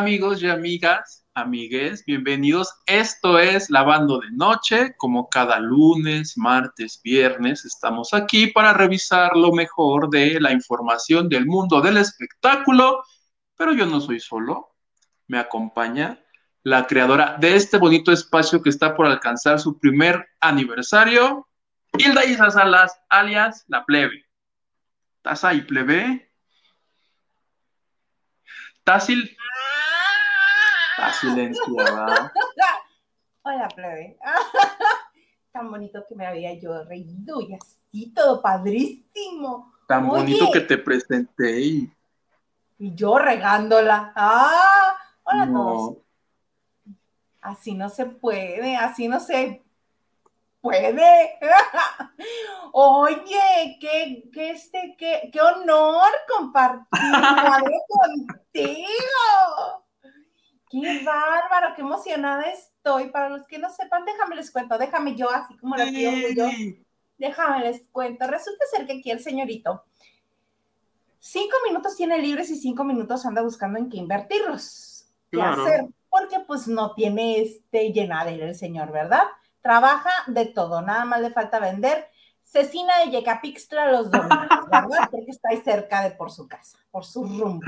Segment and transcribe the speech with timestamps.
[0.00, 2.74] Amigos y amigas, amigues, bienvenidos.
[2.86, 9.52] Esto es Lavando de Noche, como cada lunes, martes, viernes, estamos aquí para revisar lo
[9.52, 13.04] mejor de la información del mundo del espectáculo,
[13.58, 14.74] pero yo no soy solo,
[15.26, 16.18] me acompaña
[16.62, 21.46] la creadora de este bonito espacio que está por alcanzar su primer aniversario,
[21.98, 24.24] Hilda Isa Salas, alias La Plebe.
[25.18, 26.32] ¿Estás ahí, plebe?
[28.82, 29.36] Tácil.
[31.20, 32.32] Silenciada.
[33.42, 34.18] Hola, plebe.
[35.52, 39.72] Tan bonito que me había yo reído y así, todo padrísimo.
[39.88, 41.92] Tan bonito que te presenté y
[42.78, 44.12] Y yo regándola.
[44.14, 44.96] ¡Ah!
[45.24, 45.58] Hola no.
[45.58, 45.96] todos.
[47.40, 49.64] Así no se puede, así no se
[50.60, 51.38] puede.
[52.72, 56.86] Oye, qué, qué, este, qué, qué honor compartir
[57.88, 59.79] contigo.
[60.70, 63.10] Qué bárbaro, qué emocionada estoy.
[63.10, 66.48] Para los que no sepan, déjame les cuento, déjame yo, así como la tío yo.
[67.18, 68.26] Déjame les cuento.
[68.26, 69.84] Resulta ser que aquí el señorito,
[71.18, 75.06] cinco minutos tiene libres y cinco minutos anda buscando en qué invertirlos.
[75.30, 75.62] ¿Qué Claro.
[75.64, 75.86] hacer?
[76.08, 79.24] Porque pues no tiene este llenadero el señor, ¿verdad?
[79.60, 82.08] Trabaja de todo, nada más le falta vender
[82.42, 84.88] cecina de Yecapixtla los domingos, ¿verdad?
[85.10, 87.64] Porque está ahí cerca de por su casa, por su rumbo.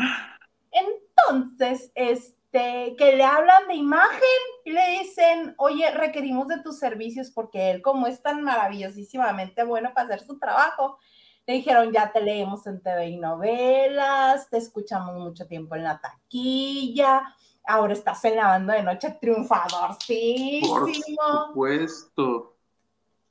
[0.72, 4.20] Entonces, este, que le hablan de imagen
[4.64, 9.92] y le dicen, oye, requerimos de tus servicios porque él, como es tan maravillosísimamente bueno
[9.94, 10.98] para hacer su trabajo,
[11.46, 15.98] le dijeron, ya te leemos en TV y novelas, te escuchamos mucho tiempo en la
[16.00, 22.56] taquilla, ahora estás en la banda de noche Por triunfadorcísimo supuesto.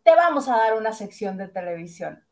[0.03, 2.23] te vamos a dar una sección de televisión.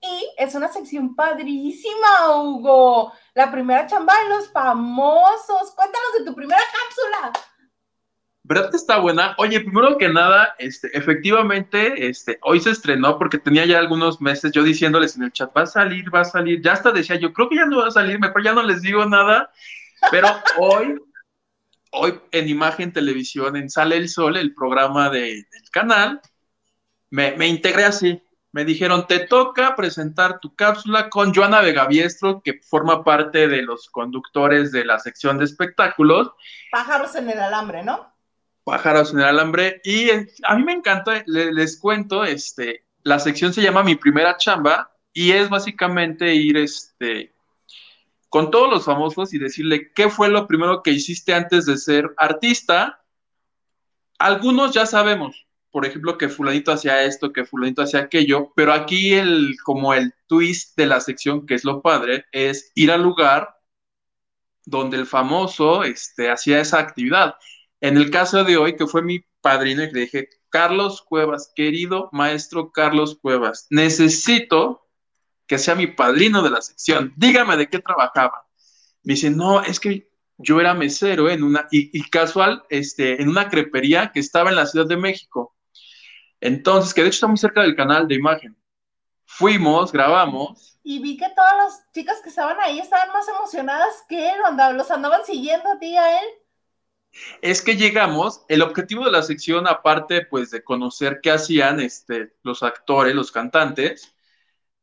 [0.00, 3.12] Y es una sección padrísima, Hugo.
[3.34, 5.72] La primera chamba de los famosos.
[5.74, 7.32] Cuéntanos de tu primera cápsula.
[8.44, 9.34] ¿Verdad que está buena?
[9.38, 14.52] Oye, primero que nada, este, efectivamente, este, hoy se estrenó porque tenía ya algunos meses
[14.52, 16.62] yo diciéndoles en el chat, va a salir, va a salir.
[16.62, 18.80] Ya hasta decía yo, creo que ya no va a salir, mejor ya no les
[18.80, 19.52] digo nada.
[20.10, 20.28] Pero
[20.58, 20.98] hoy,
[21.90, 26.22] hoy en Imagen Televisión, en Sale el Sol, el programa de- del canal,
[27.10, 28.22] me, me integré así.
[28.50, 33.88] Me dijeron, te toca presentar tu cápsula con Joana Vegaviestro, que forma parte de los
[33.90, 36.30] conductores de la sección de espectáculos.
[36.70, 38.10] Pájaros en el alambre, ¿no?
[38.64, 39.80] Pájaros en el alambre.
[39.84, 43.96] Y eh, a mí me encanta, le- les cuento, este, la sección se llama Mi
[43.96, 47.34] Primera Chamba y es básicamente ir este,
[48.30, 52.14] con todos los famosos y decirle qué fue lo primero que hiciste antes de ser
[52.16, 53.02] artista.
[54.18, 59.14] Algunos ya sabemos, por ejemplo, que fulanito hacía esto, que fulanito hacía aquello, pero aquí
[59.14, 63.56] el, como el twist de la sección, que es lo padre, es ir al lugar
[64.64, 67.36] donde el famoso este, hacía esa actividad.
[67.80, 72.08] En el caso de hoy, que fue mi padrino, y le dije, Carlos Cuevas, querido
[72.12, 74.86] maestro Carlos Cuevas, necesito
[75.46, 77.12] que sea mi padrino de la sección.
[77.16, 78.46] Dígame de qué trabajaba.
[79.02, 83.28] Me dice, no, es que yo era mesero en una, y, y casual, este, en
[83.28, 85.56] una crepería que estaba en la Ciudad de México.
[86.40, 88.56] Entonces, que de hecho está muy cerca del canal de imagen.
[89.26, 94.30] Fuimos, grabamos, Y vi que todas las chicas que estaban ahí estaban más emocionadas que
[94.30, 94.36] él.
[94.74, 96.26] los andaban siguiendo a ti a él.
[97.42, 102.34] es que llegamos, el objetivo de la sección, aparte pues de conocer qué hacían este,
[102.42, 104.14] los actores, los cantantes,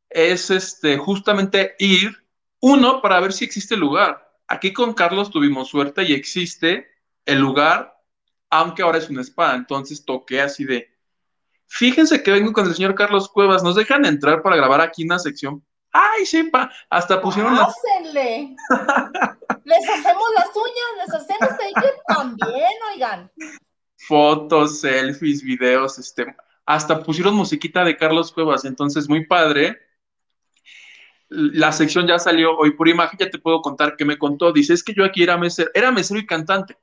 [0.09, 2.25] es este, justamente ir,
[2.61, 4.31] uno, para ver si existe lugar.
[4.47, 6.87] Aquí con Carlos tuvimos suerte y existe
[7.25, 8.01] el lugar,
[8.49, 10.94] aunque ahora es un spa, entonces toqué así de,
[11.67, 15.19] fíjense que vengo con el señor Carlos Cuevas, ¿nos dejan entrar para grabar aquí una
[15.19, 15.63] sección?
[15.91, 17.73] Ay, sí, pa, hasta pusieron las
[19.63, 23.31] les hacemos las uñas, les hacemos pedicure también, oigan.
[23.95, 26.35] fotos, selfies, videos, este,
[26.65, 29.79] hasta pusieron musiquita de Carlos Cuevas, entonces muy padre.
[31.29, 34.51] La sección ya salió hoy por imagen, ya te puedo contar qué me contó.
[34.51, 36.77] Dice, es que yo aquí era mesero, era mesero y cantante.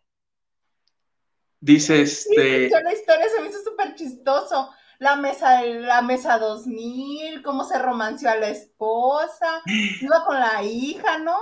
[1.62, 4.68] Dice, este, la historia se me hizo súper chistoso.
[4.98, 9.62] La mesa, la mesa 2000, cómo se romanció a la esposa,
[10.00, 11.38] iba con la hija, ¿no?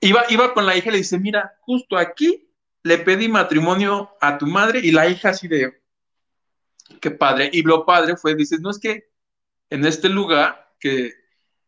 [0.00, 2.50] iba, iba con la hija y le dice, mira, justo aquí
[2.82, 5.82] le pedí matrimonio a tu madre y la hija así de,
[7.02, 7.50] qué padre.
[7.52, 9.10] Y lo padre fue, dices, no es que
[9.68, 11.12] en este lugar que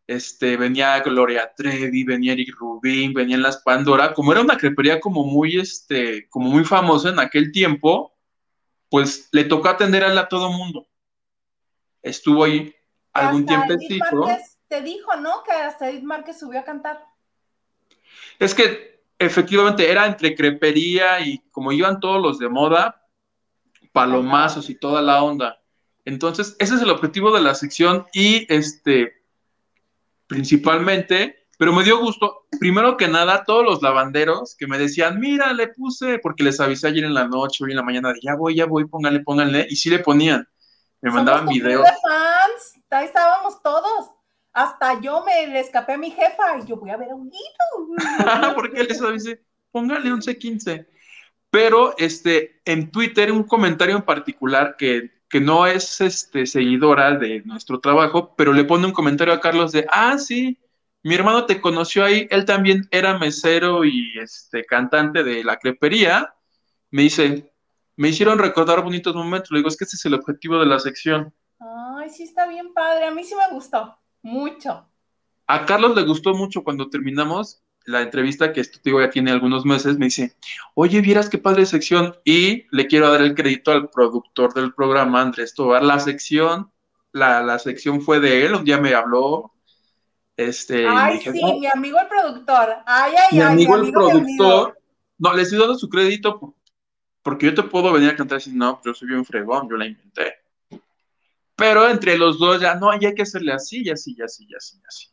[0.06, 5.25] este, venía Gloria Trevi, venía Eric Rubin, venían las Pandora, como era una crepería como
[5.25, 8.14] muy, este, como muy famosa en aquel tiempo,
[8.88, 10.87] pues le tocó atender a él a todo mundo.
[12.03, 12.75] Estuvo ahí
[13.12, 14.17] algún Hasta tiempecito.
[14.17, 15.43] Márquez te dijo, ¿no?
[15.44, 17.05] Que hasta Edith Márquez subió a cantar.
[18.38, 23.02] Es que efectivamente era entre crepería y como iban todos los de moda,
[23.93, 25.61] palomazos y toda la onda.
[26.05, 29.16] Entonces, ese es el objetivo de la sección y este,
[30.26, 35.52] principalmente, pero me dio gusto, primero que nada, todos los lavanderos que me decían, mira,
[35.52, 38.34] le puse, porque les avisé ayer en la noche, hoy en la mañana, de ya
[38.34, 40.46] voy, ya voy, póngale, pónganle, y sí le ponían.
[41.00, 41.87] Me mandaban videos.
[42.02, 44.11] fans, ahí estábamos todos.
[44.52, 47.31] Hasta yo me le escapé a mi jefa y yo voy a ver a un
[47.31, 47.96] guito.
[48.55, 50.87] porque les avisé, póngale 11-15.
[51.50, 57.43] Pero este, en Twitter, un comentario en particular que, que no es este, seguidora de
[57.44, 60.58] nuestro trabajo, pero le pone un comentario a Carlos de, ah, sí,
[61.02, 66.34] mi hermano te conoció ahí, él también era mesero y este, cantante de la crepería.
[66.90, 67.52] Me dice,
[67.96, 69.50] me hicieron recordar bonitos momentos.
[69.52, 71.32] Le digo, es que ese es el objetivo de la sección.
[71.61, 73.06] Ay, sí está bien padre.
[73.06, 73.96] A mí sí me gustó.
[74.23, 74.88] Mucho.
[75.46, 79.65] A Carlos le gustó mucho cuando terminamos la entrevista, que esto digo ya tiene algunos
[79.65, 80.37] meses, me dice,
[80.75, 82.17] oye, vieras qué padre sección.
[82.25, 85.83] Y le quiero dar el crédito al productor del programa, Andrés Tobar.
[85.83, 86.71] La sección,
[87.12, 89.53] la, la sección fue de él, un día me habló,
[90.37, 92.77] este, ay, sí, mi amigo el productor.
[92.85, 94.79] Ay, ay, mi amigo el productor.
[95.19, 96.55] No, le estoy dando su crédito
[97.23, 99.77] porque yo te puedo venir a cantar y decir, no, yo soy bien fregón, yo
[99.77, 100.35] la inventé.
[101.56, 104.47] Pero entre los dos ya, no, ya hay que hacerle así, y así, y así,
[104.47, 105.09] y así, y así.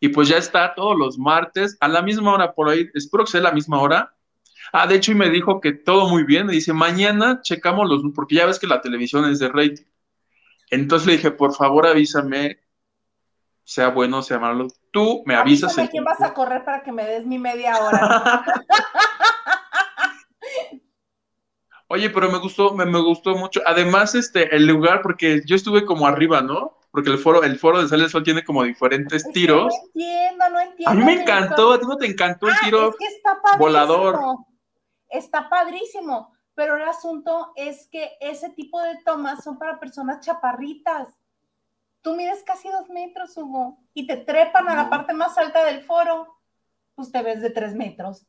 [0.00, 3.32] Y pues ya está todos los martes, a la misma hora por ahí, espero que
[3.32, 4.14] sea la misma hora.
[4.72, 8.02] Ah, de hecho, y me dijo que todo muy bien, me dice, mañana checamos los,
[8.14, 9.84] porque ya ves que la televisión es de rating.
[10.70, 12.60] Entonces le dije, por favor avísame
[13.70, 15.78] sea bueno, sea malo, tú me avisas.
[15.78, 18.44] ¿A quién vas a correr para que me des mi media hora?
[21.86, 23.60] Oye, pero me gustó, me, gustó mucho.
[23.64, 26.79] Además, este, el lugar, porque yo estuve como arriba, ¿no?
[26.90, 29.72] Porque el foro, el foro de Sale Sol tiene como diferentes tiros.
[29.72, 30.90] No entiendo, no entiendo.
[30.90, 32.94] A mí me encantó, a ti no te encantó el ah, tiro
[33.58, 34.18] volador.
[35.08, 41.08] Está padrísimo, pero el asunto es que ese tipo de tomas son para personas chaparritas.
[42.02, 45.82] Tú mides casi dos metros, Hugo, y te trepan a la parte más alta del
[45.84, 46.38] foro,
[46.94, 48.26] pues te ves de tres metros.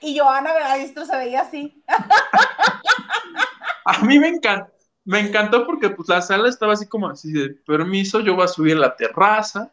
[0.00, 1.82] Y Joana, esto se veía así.
[3.84, 4.72] a mí me encantó,
[5.06, 8.48] me encantó porque pues la sala estaba así como así de permiso, yo voy a
[8.48, 9.72] subir a la terraza.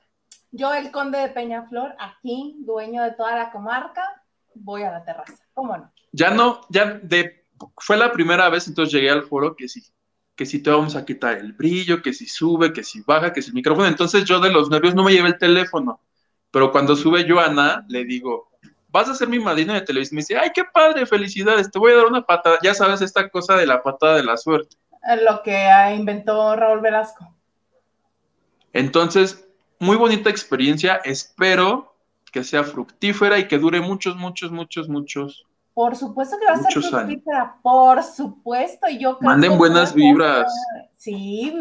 [0.51, 4.03] Yo, el conde de Peñaflor, aquí, dueño de toda la comarca,
[4.53, 5.43] voy a la terraza.
[5.55, 5.91] ¿Cómo no?
[6.11, 7.47] Ya no, ya de,
[7.77, 9.81] fue la primera vez, entonces llegué al foro que sí,
[10.35, 13.41] que si te vamos a quitar el brillo, que si sube, que si baja, que
[13.41, 13.87] si el micrófono.
[13.87, 15.99] Entonces yo de los nervios no me llevé el teléfono,
[16.51, 18.51] pero cuando sube Joana, le digo,
[18.89, 20.17] vas a ser mi madrina de televisión.
[20.17, 22.59] Me dice, ay, qué padre, felicidades, te voy a dar una patada.
[22.61, 24.77] Ya sabes, esta cosa de la patada de la suerte.
[25.21, 27.33] Lo que inventó Raúl Velasco.
[28.71, 29.47] Entonces,
[29.79, 31.01] muy bonita experiencia.
[31.03, 31.95] Espero
[32.31, 36.57] que sea fructífera y que dure muchos, muchos, muchos, muchos por supuesto que va a
[36.57, 38.87] ser fructífera, por supuesto.
[38.89, 40.51] Y yo Manden buenas vibras.
[40.97, 41.53] Sí,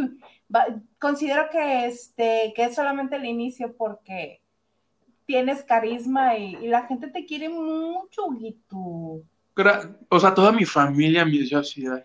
[0.98, 4.42] considero que este que es solamente el inicio porque
[5.24, 9.22] tienes carisma y, la gente te quiere mucho, Guito.
[10.08, 12.04] O sea, toda mi familia, mi ciudad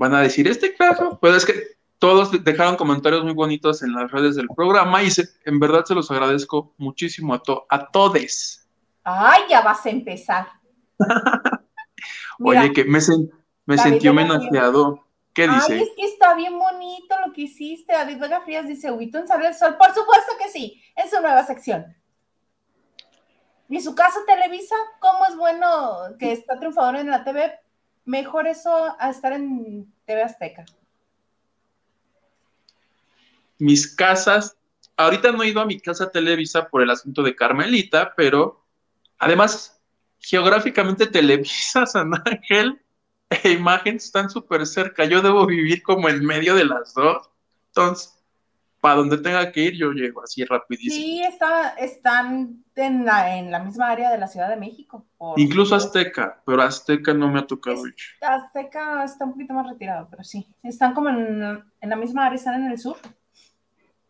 [0.00, 1.52] van a decir este caso, pues es que
[1.98, 5.08] todos dejaron comentarios muy bonitos en las redes del programa y
[5.44, 8.66] en verdad se los agradezco muchísimo a, to a todos.
[9.04, 10.46] Ay, ya vas a empezar.
[12.40, 12.98] Oye, que me,
[13.66, 15.04] me sentí homenajeado.
[15.34, 15.74] ¿Qué dice?
[15.74, 17.92] Ay, es que está bien bonito lo que hiciste.
[17.92, 19.76] David Vega Frías dice, Huito en Sale el Sol.
[19.76, 21.94] Por supuesto que sí, en su nueva sección.
[23.68, 24.76] ¿Y su casa Televisa?
[24.98, 27.52] ¿Cómo es bueno que está triunfador en la TV?
[28.10, 30.64] Mejor eso a estar en TV Azteca.
[33.58, 34.56] Mis casas,
[34.96, 38.60] ahorita no he ido a mi casa Televisa por el asunto de Carmelita, pero
[39.20, 39.78] Además,
[40.18, 42.80] geográficamente Televisa, San Ángel
[43.28, 45.04] e Imagen están súper cerca.
[45.04, 47.30] Yo debo vivir como en medio de las dos.
[47.68, 48.18] Entonces,
[48.80, 51.04] para donde tenga que ir, yo llego así rapidísimo.
[51.04, 51.22] Sí,
[51.78, 55.06] están en la, en la misma área de la Ciudad de México.
[55.36, 57.94] Incluso Azteca, pero Azteca no me ha tocado ir.
[58.20, 60.46] Azteca está un poquito más retirado, pero sí.
[60.62, 62.96] Están como en, en la misma área, están en el sur.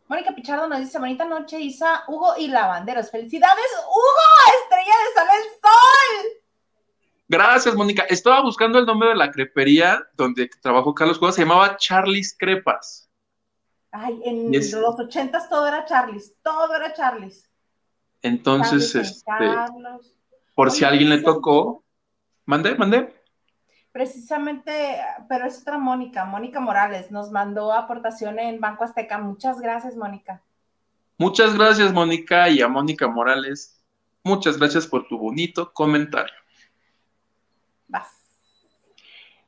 [0.07, 3.09] Mónica Pichardo nos dice, bonita noche, Isa, Hugo y Lavanderos.
[3.09, 4.61] ¡Felicidades, Hugo!
[4.61, 6.41] ¡Estrella de Sol el Sol!
[7.29, 8.03] Gracias, Mónica.
[8.09, 13.09] Estaba buscando el nombre de la crepería donde trabajó Carlos Cuevas, se llamaba Charlie's Crepas.
[13.93, 17.49] Ay, en los ochentas todo era Charlie's, todo era Charlie's.
[18.21, 19.23] Entonces, este,
[20.55, 21.83] por si a alguien le tocó,
[22.45, 23.21] mande, mande
[23.91, 29.17] precisamente, pero es otra Mónica, Mónica Morales, nos mandó aportación en Banco Azteca.
[29.17, 30.41] Muchas gracias, Mónica.
[31.17, 33.83] Muchas gracias, Mónica, y a Mónica Morales.
[34.23, 36.33] Muchas gracias por tu bonito comentario.
[37.87, 38.20] Vas.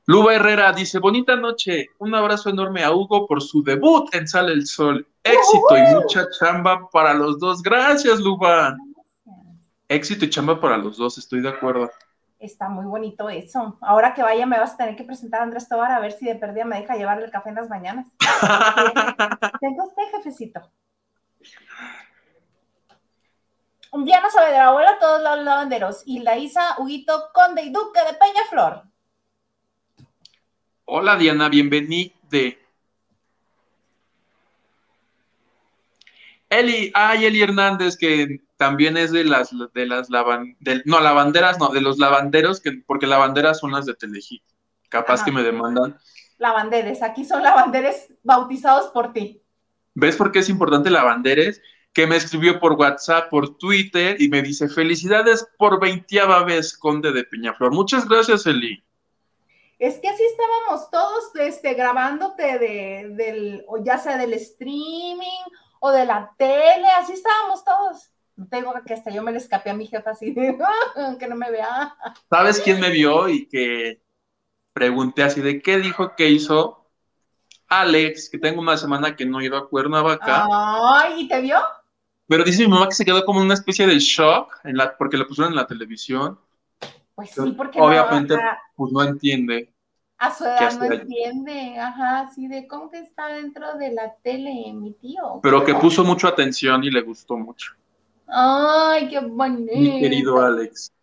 [0.05, 4.51] Luba Herrera dice, bonita noche, un abrazo enorme a Hugo por su debut en Sale
[4.51, 5.07] el Sol.
[5.23, 7.63] Éxito y mucha chamba para los dos.
[7.63, 8.75] Gracias, Luba.
[9.87, 11.89] Éxito y chamba para los dos, estoy de acuerdo.
[12.37, 13.77] Está muy bonito eso.
[13.79, 16.25] Ahora que vaya me vas a tener que presentar a Andrés Tobar a ver si
[16.25, 18.07] de perdida me deja llevar el café en las mañanas.
[19.61, 20.69] Tengo usted, jefecito.
[23.93, 26.03] Un de la abuela todos los lavanderos.
[26.05, 28.92] Y la Isa, Huguito, Conde y Duque de Peñaflor.
[30.95, 32.13] Hola Diana, bienvenida.
[36.51, 41.69] Eli, ay, Eli Hernández, que también es de las de las lavan, no, lavanderas, no,
[41.69, 44.43] de los lavanderos, que, porque lavanderas son las de Telehit.
[44.87, 45.97] Capaz que me demandan.
[46.37, 49.41] Lavanderes, aquí son lavanderes bautizados por ti.
[49.95, 51.59] ¿Ves por qué es importante lavanderes?
[51.91, 57.11] Que me escribió por WhatsApp, por Twitter y me dice: Felicidades por veintiava vez, Conde
[57.11, 57.71] de Peñaflor.
[57.71, 58.83] Muchas gracias, Eli.
[59.83, 65.43] Es que así estábamos todos este, grabándote de, del, o ya sea del streaming
[65.81, 68.09] o de la tele, así estábamos todos.
[68.49, 70.57] Tengo que hasta yo me le escapé a mi jefa así de
[71.19, 71.97] que no me vea.
[72.29, 74.01] ¿Sabes quién me vio y que
[74.71, 76.89] pregunté así de qué dijo que hizo?
[77.67, 80.47] Alex, que tengo una semana que no he ido a Cuernavaca.
[80.49, 81.57] Ay, ¿y te vio?
[82.29, 85.17] Pero dice mi mamá que se quedó como una especie de shock en la, porque
[85.17, 86.39] lo pusieron en la televisión.
[87.15, 88.37] Pues sí, porque obviamente
[88.77, 89.72] pues no entiende.
[90.23, 94.71] A su edad no entiende, ajá, así de cómo que está dentro de la tele
[94.71, 95.41] mi tío.
[95.43, 97.73] Pero que puso mucho atención y le gustó mucho.
[98.25, 99.73] Ay, qué bonito.
[99.75, 100.93] Mi querido Alex.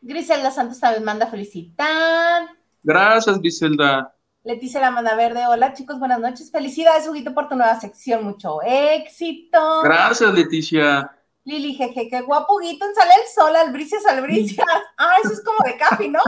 [0.00, 2.48] Griselda Santos también manda felicitar.
[2.82, 4.12] Gracias, Griselda.
[4.42, 6.50] Leticia La Manda Verde, hola chicos, buenas noches.
[6.50, 9.82] Felicidades, Huguito, por tu nueva sección, mucho éxito.
[9.84, 11.16] Gracias, Leticia.
[11.44, 14.66] Lili, jeje, qué guapo, Huguito, sale el sol, albricias, albricias.
[14.98, 16.20] Ah, eso es como de café, ¿no?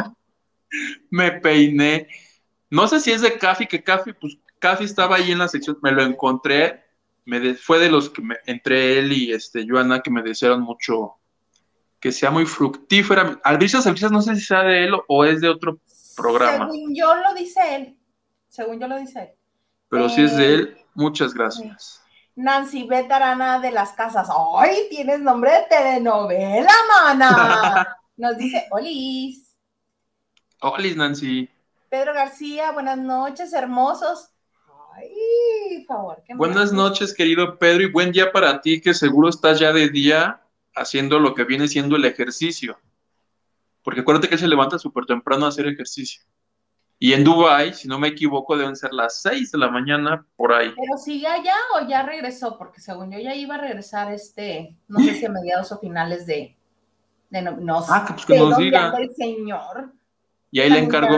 [1.11, 2.09] Me peiné.
[2.71, 5.79] No sé si es de Café, que Café, pues Café estaba ahí en la sección,
[5.83, 6.85] me lo encontré,
[7.25, 11.17] me fue de los que me, entre él y este Joana que me desearon mucho
[12.01, 13.41] que sea muy fructífera.
[13.45, 15.79] Albricias, Albricias, no sé si sea de él o es de otro
[16.17, 16.69] programa.
[16.71, 17.97] Según yo lo dice él,
[18.49, 19.31] según yo lo dice él.
[19.89, 22.03] Pero si es de eh, él, muchas gracias.
[22.35, 24.29] Nancy Betarana de las Casas.
[24.57, 27.99] ¡Ay, tienes nombre de telenovela, mana!
[28.17, 29.42] Nos dice Olis.
[30.65, 31.49] Hola, Nancy.
[31.89, 34.31] Pedro García, buenas noches, hermosos.
[34.95, 36.23] Ay, favor.
[36.37, 40.41] buenas noches, querido Pedro, y buen día para ti, que seguro estás ya de día
[40.73, 42.79] haciendo lo que viene siendo el ejercicio.
[43.83, 46.23] Porque acuérdate que se levanta súper temprano a hacer ejercicio.
[47.01, 50.53] Y en Dubai, si no me equivoco, deben ser las 6 de la mañana por
[50.53, 50.73] ahí.
[50.77, 55.01] Pero sigue allá o ya regresó, porque según yo ya iba a regresar este, no
[55.01, 56.57] sé si a mediados o finales de,
[57.31, 58.95] de no, no ah, pues que nos diga.
[58.97, 59.93] el señor.
[60.53, 61.17] Y ahí le encargo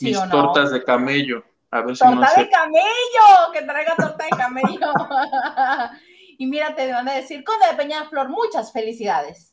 [0.00, 1.44] mis, tortas de camello.
[1.70, 3.52] A ver si ¡Torta de camello!
[3.52, 4.92] ¡Que traiga torta de camello!
[6.38, 9.52] y mira, te van a decir, Conde de Peñaflor, muchas felicidades.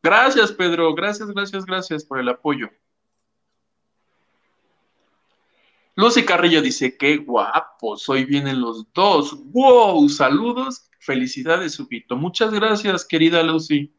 [0.00, 0.94] Gracias, Pedro.
[0.94, 2.70] Gracias, gracias, gracias por el apoyo.
[5.96, 9.36] Lucy Carrillo dice, qué guapo, hoy vienen los dos.
[9.52, 10.08] ¡Wow!
[10.08, 12.16] Saludos, felicidades, Subito.
[12.16, 13.92] Muchas gracias, querida Lucy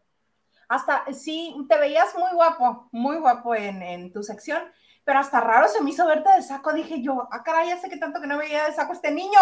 [0.75, 4.61] hasta, sí, te veías muy guapo, muy guapo en, tu sección,
[5.03, 6.73] pero hasta raro se me hizo verte de saco.
[6.73, 9.39] Dije yo, ah, caray, sé que tanto que no veía de saco este niño.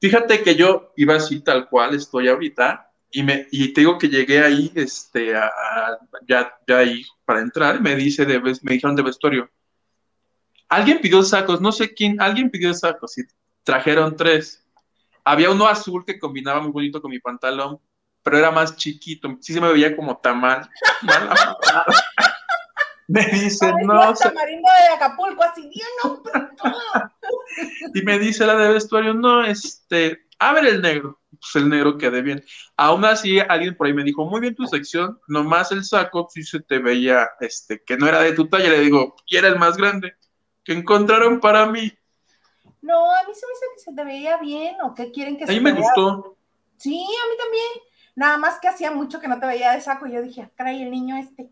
[0.00, 4.08] Fíjate que yo iba así tal cual estoy ahorita y me y te digo que
[4.08, 5.32] llegué ahí, este,
[6.26, 9.50] ya, ya ahí para entrar, me dice de, me dijeron de vestuario.
[10.68, 13.22] Alguien pidió sacos, no sé quién, alguien pidió sacos y
[13.64, 14.64] trajeron tres.
[15.24, 17.80] Había uno azul que combinaba muy bonito con mi pantalón,
[18.22, 20.68] pero era más chiquito, sí se me veía como tamal.
[23.08, 24.14] me dice, no.
[24.14, 26.22] tamarindo de Acapulco, así bien, no,
[27.94, 31.18] Y me dice la de vestuario, no, este, a ver el negro.
[31.30, 32.44] Pues el negro quede bien.
[32.76, 36.42] Aún así, alguien por ahí me dijo, muy bien tu sección, nomás el saco, si
[36.42, 38.68] se te veía, este, que no era de tu talla.
[38.68, 40.14] Le digo, y era el más grande
[40.62, 41.90] que encontraron para mí.
[42.82, 45.46] No, a mí se me dice que se te veía bien, o qué quieren que
[45.46, 46.36] se A mí me gustó.
[46.76, 47.89] Sí, a mí también.
[48.16, 50.82] Nada más que hacía mucho que no te veía de saco y yo dije, caray,
[50.82, 51.50] el niño este.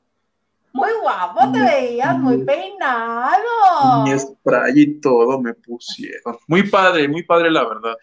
[0.72, 4.04] Muy guapo te veías, muy peinado.
[4.04, 6.36] Mi spray y todo me pusieron.
[6.46, 7.96] Muy padre, muy padre la verdad.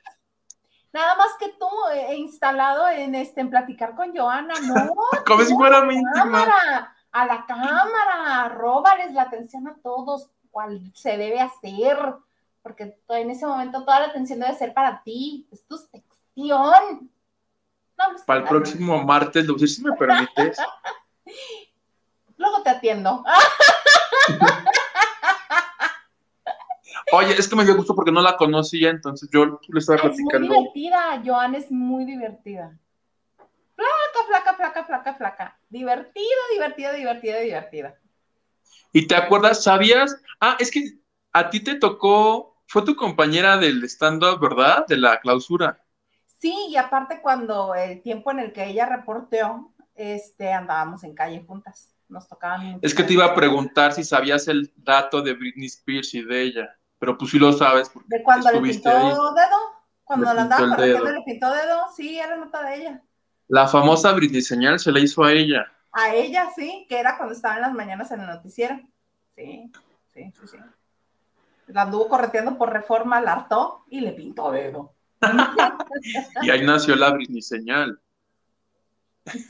[0.96, 4.96] Nada más que tú he eh, instalado en este en platicar con Joana, no.
[5.28, 11.18] Como si fuera mi cámara, A la cámara, róbales la atención a todos, cual se
[11.18, 11.98] debe hacer,
[12.64, 17.10] porque en ese momento toda la atención debe ser para ti, es tu sección.
[17.96, 20.58] Pues, Para el próximo martes, si me permites.
[22.38, 23.24] Luego te atiendo.
[27.12, 30.04] Oye, es que me dio gusto porque no la conocía, entonces yo le estaba Es
[30.04, 30.48] muy platicando.
[30.48, 32.78] divertida, Joan es muy divertida.
[33.76, 35.60] Flaca, flaca, flaca, flaca, flaca.
[35.70, 37.96] Divertida, divertida, divertida, divertida.
[38.92, 39.64] ¿Y te acuerdas?
[39.64, 40.16] ¿Sabías?
[40.40, 40.98] Ah, es que
[41.34, 44.86] a ti te tocó, fue tu compañera del stand-up, ¿verdad?
[44.88, 45.82] De la clausura.
[46.38, 51.44] Sí, y aparte cuando el tiempo en el que ella reporteó, este, andábamos en calle
[51.46, 51.92] juntas.
[52.08, 52.78] Nos tocaban.
[52.84, 56.42] Es que te iba a preguntar si sabías el dato de Britney Spears y de
[56.44, 59.06] ella, pero pues sí lo sabes porque ¿De cuando le pintó ahí.
[59.10, 59.58] dedo?
[60.04, 61.04] Cuando Le la andaba dedo.
[61.04, 63.02] le pintó dedo, sí, era nota de ella.
[63.48, 65.66] La famosa Britney señal se la hizo a ella.
[65.94, 68.80] A ella, sí, que era cuando estaba en las mañanas en el noticiero.
[69.36, 69.72] Sí,
[70.14, 70.58] sí, sí, sí.
[71.68, 74.94] La anduvo correteando por reforma, la hartó y le pintó dedo.
[76.42, 78.00] Y ahí nació la Britney señal.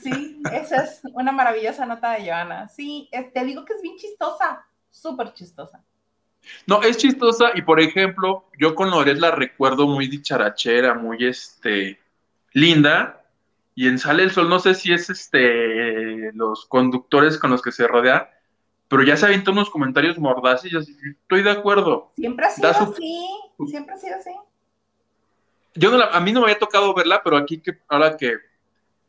[0.02, 2.68] Sí, esa es una maravillosa nota de Joana.
[2.68, 5.84] Sí, es- te digo que es bien chistosa, súper chistosa.
[6.66, 11.98] No, es chistosa y por ejemplo, yo con Loret la recuerdo muy dicharachera, muy este
[12.52, 13.22] linda.
[13.74, 17.72] Y en Sale el Sol, no sé si es este los conductores con los que
[17.72, 18.30] se rodea,
[18.88, 22.12] pero ya se avienta unos comentarios mordaces y yo así, estoy de acuerdo.
[22.16, 23.26] Siempre ha sido su- así,
[23.68, 24.30] siempre ha sido así.
[25.76, 28.36] Yo no la- a mí no me había tocado verla, pero aquí que ahora que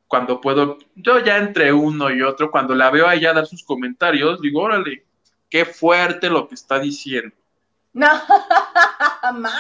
[0.07, 3.63] cuando puedo, yo ya entre uno y otro, cuando la veo a ella dar sus
[3.63, 5.05] comentarios, digo, órale,
[5.49, 7.35] qué fuerte lo que está diciendo.
[7.93, 8.07] No,
[9.33, 9.57] mana,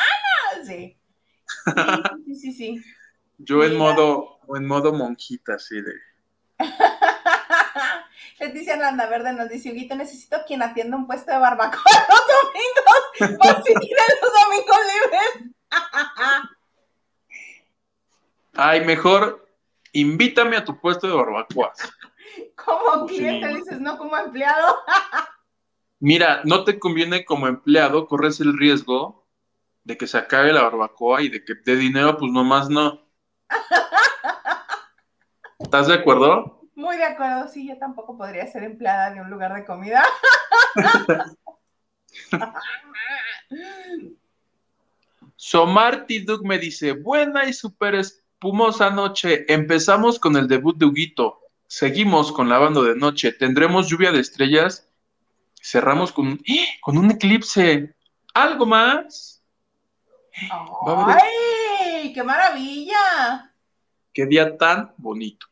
[0.63, 0.95] sí.
[1.65, 1.73] Sí,
[2.25, 2.83] sí, sí, sí.
[3.39, 5.93] Yo en modo, en modo monjita, así de.
[8.39, 13.39] Leticia Landa Verde nos dice, Huguito, necesito quien atienda un puesto de barbacoa los domingos,
[13.39, 15.53] por si tienen los domingos libres.
[18.57, 19.47] Ay, mejor
[19.93, 21.73] invítame a tu puesto de barbacoa.
[22.55, 23.15] Como Sí.
[23.17, 24.77] cliente, dices, no como empleado.
[25.99, 29.25] Mira, no te conviene como empleado, corres el riesgo
[29.83, 33.07] de que se acabe la barbacoa y de que de dinero, pues nomás no.
[35.59, 36.61] ¿Estás de acuerdo?
[36.75, 40.03] Muy de acuerdo, sí, yo tampoco podría ser empleada de un lugar de comida.
[45.35, 47.95] Somarty Duke me dice, buena y súper
[48.47, 49.51] espumosa noche.
[49.51, 51.39] Empezamos con el debut de Huguito.
[51.65, 53.31] Seguimos con la banda de noche.
[53.31, 54.87] Tendremos lluvia de estrellas.
[55.59, 56.67] Cerramos con, un- ¡eh!
[56.81, 57.95] con un eclipse.
[58.35, 59.41] ¿Algo más?
[60.85, 62.13] ¡Ay!
[62.13, 63.51] ¡Qué maravilla!
[64.13, 65.47] Qué día tan bonito.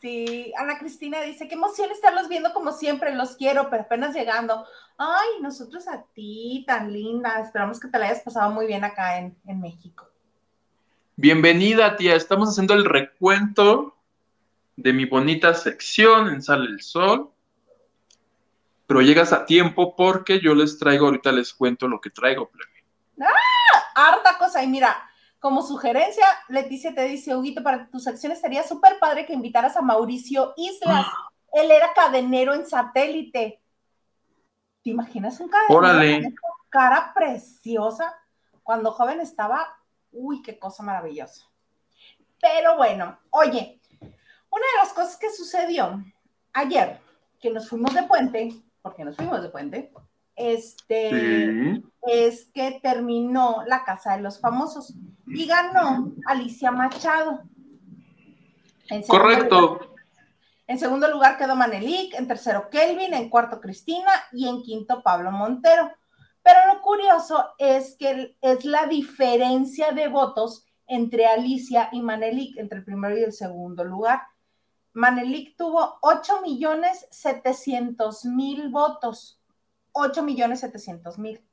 [0.00, 4.64] Sí, Ana Cristina dice, qué emoción estarlos viendo como siempre, los quiero, pero apenas llegando.
[4.96, 7.40] Ay, nosotros a ti, tan linda.
[7.40, 10.08] Esperamos que te la hayas pasado muy bien acá en, en México.
[11.20, 12.14] Bienvenida, tía.
[12.14, 13.96] Estamos haciendo el recuento
[14.76, 17.32] de mi bonita sección en Sale el Sol.
[18.86, 22.70] Pero llegas a tiempo porque yo les traigo, ahorita les cuento lo que traigo, plebe.
[23.96, 24.62] Harta cosa.
[24.62, 24.96] Y mira,
[25.40, 29.82] como sugerencia, Leticia te dice, Huguito, para tu sección estaría súper padre que invitaras a
[29.82, 31.04] Mauricio Islas.
[31.52, 33.60] Él era cadenero en satélite.
[34.84, 36.32] ¿Te imaginas un cadenero Órale.
[36.68, 38.14] cara preciosa?
[38.62, 39.78] Cuando joven estaba,
[40.12, 41.44] uy, qué cosa maravillosa.
[42.40, 46.02] Pero bueno, oye, una de las cosas que sucedió
[46.52, 47.00] ayer,
[47.40, 49.92] que nos fuimos de puente, porque nos fuimos de puente,
[50.36, 51.84] este, Sí.
[52.02, 54.94] es que terminó la Casa de los Famosos
[55.26, 57.42] y ganó Alicia Machado.
[58.88, 59.94] En segundo lugar- Correcto.
[60.66, 65.30] en segundo lugar quedó Manelik, en tercero Kelvin, en cuarto Cristina y en quinto Pablo
[65.32, 65.90] Montero.
[66.42, 72.78] Pero lo curioso es que es la diferencia de votos entre Alicia y Manelik, entre
[72.78, 74.22] el primero y el segundo lugar.
[74.94, 79.40] Manelik tuvo 8 millones 700 mil votos.
[79.92, 81.44] 8 millones 700 mil.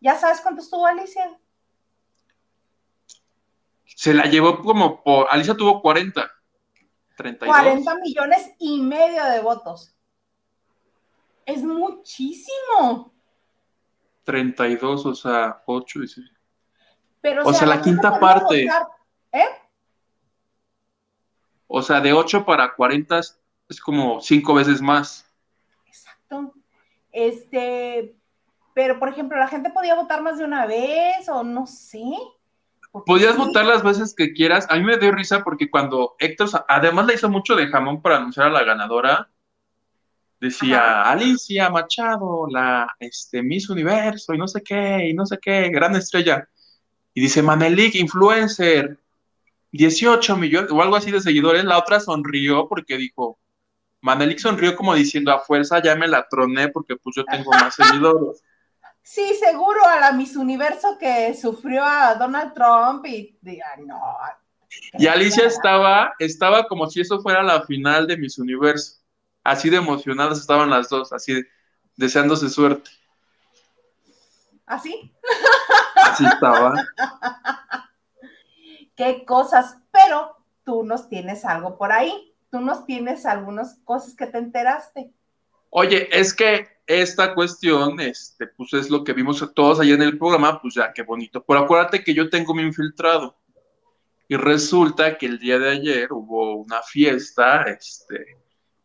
[0.00, 1.38] ¿Ya sabes cuántos tuvo Alicia?
[3.84, 5.26] Se la llevó como por.
[5.30, 6.30] Alicia tuvo 40.
[7.16, 7.56] 32.
[7.56, 9.94] 40 millones y medio de votos.
[11.46, 13.13] Es muchísimo.
[14.24, 16.02] 32, o sea, 8.
[16.02, 16.24] y sí.
[17.20, 18.64] Pero, O sea, la quinta parte.
[18.64, 18.86] votar,
[19.32, 19.48] ¿Eh?
[21.66, 25.26] O sea, de 8 para 40 es como 5 veces más.
[25.86, 26.54] Exacto.
[27.10, 28.16] Este,
[28.74, 32.02] pero por ejemplo, la gente podía votar más de una vez o no sé.
[33.06, 34.66] Podías sí, votar las veces que quieras.
[34.70, 38.18] A mí me dio risa porque cuando Héctor, además le hizo mucho de jamón para
[38.18, 39.30] anunciar a la ganadora,
[40.44, 45.68] decía Alicia Machado, la este, Miss Universo y no sé qué, y no sé qué,
[45.70, 46.48] gran estrella.
[47.14, 48.98] Y dice Manelik, influencer.
[49.72, 51.64] 18 millones o algo así de seguidores.
[51.64, 53.40] La otra sonrió porque dijo,
[54.02, 57.74] Manelik sonrió como diciendo, a fuerza ya me la troné porque pues yo tengo más
[57.74, 58.42] seguidores.
[59.02, 64.00] Sí, seguro a la Miss Universo que sufrió a Donald Trump y diga, no.
[64.92, 69.03] Y Alicia estaba, estaba como si eso fuera la final de Miss Universo.
[69.44, 71.44] Así de emocionadas estaban las dos, así
[71.96, 72.90] deseándose suerte.
[74.66, 75.12] ¿Así?
[75.96, 76.74] Así estaba.
[78.96, 82.34] Qué cosas, pero tú nos tienes algo por ahí.
[82.50, 85.12] Tú nos tienes algunas cosas que te enteraste.
[85.70, 90.18] Oye, es que esta cuestión, este, pues es lo que vimos todos ayer en el
[90.18, 91.44] programa, pues ya qué bonito.
[91.44, 93.36] Pero acuérdate que yo tengo mi infiltrado.
[94.28, 98.38] Y resulta que el día de ayer hubo una fiesta, este,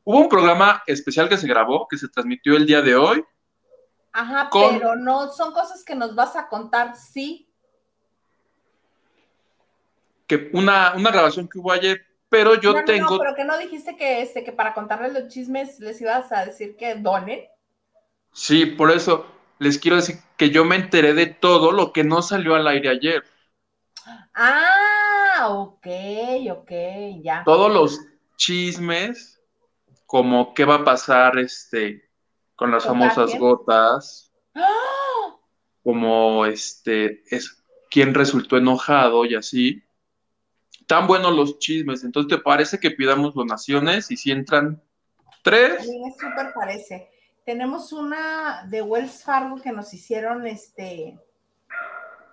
[0.09, 3.23] hubo un programa especial que se grabó, que se transmitió el día de hoy.
[4.11, 7.47] Ajá, pero no son cosas que nos vas a contar, sí.
[10.25, 13.11] Que una, una grabación que hubo ayer, pero yo no, no, tengo.
[13.11, 16.43] No, pero que no dijiste que, este, que para contarles los chismes les ibas a
[16.43, 17.41] decir que donen.
[18.33, 19.27] Sí, por eso
[19.59, 22.89] les quiero decir que yo me enteré de todo lo que no salió al aire
[22.89, 23.23] ayer.
[24.33, 25.87] Ah, ok,
[26.51, 26.71] ok,
[27.21, 27.43] ya.
[27.45, 27.99] Todos los
[28.37, 29.38] chismes,
[30.09, 32.09] como qué va a pasar este
[32.55, 35.35] con las famosas gotas, ¡Ah!
[35.83, 39.83] como este es quién resultó enojado y así.
[40.87, 44.81] Tan buenos los chismes, entonces te parece que pidamos donaciones y si entran
[45.43, 45.85] tres.
[45.85, 47.11] Sí, súper parece.
[47.45, 51.19] Tenemos una de Wells Fargo que nos hicieron este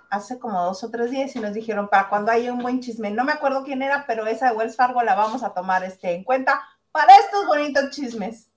[0.08, 3.10] hace como dos o tres días y nos dijeron para cuando haya un buen chisme.
[3.10, 6.14] No me acuerdo quién era, pero esa de Wells Fargo la vamos a tomar este,
[6.14, 6.62] en cuenta
[6.96, 8.48] para estos bonitos chismes.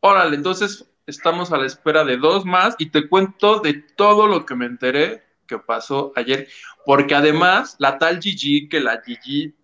[0.00, 4.46] Órale, entonces estamos a la espera de dos más y te cuento de todo lo
[4.46, 6.48] que me enteré que pasó ayer,
[6.86, 9.54] porque además la tal Gigi, que la Gigi,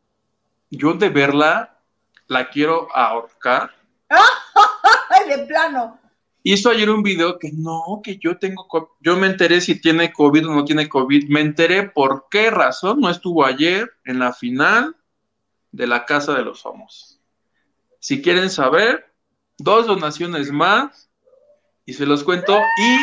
[0.71, 1.79] yo de verla
[2.27, 3.75] la quiero ahorcar.
[5.29, 5.99] de plano.
[6.43, 8.69] Hizo ayer un video que no, que yo tengo,
[9.01, 13.01] yo me enteré si tiene COVID o no tiene COVID, me enteré por qué razón
[13.01, 14.97] no estuvo ayer en la final
[15.73, 17.18] de la Casa de los Homos.
[17.99, 19.13] Si quieren saber,
[19.59, 21.11] dos donaciones más
[21.85, 22.97] y se los cuento y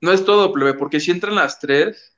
[0.00, 2.16] no es todo, plebe, porque si entran las tres,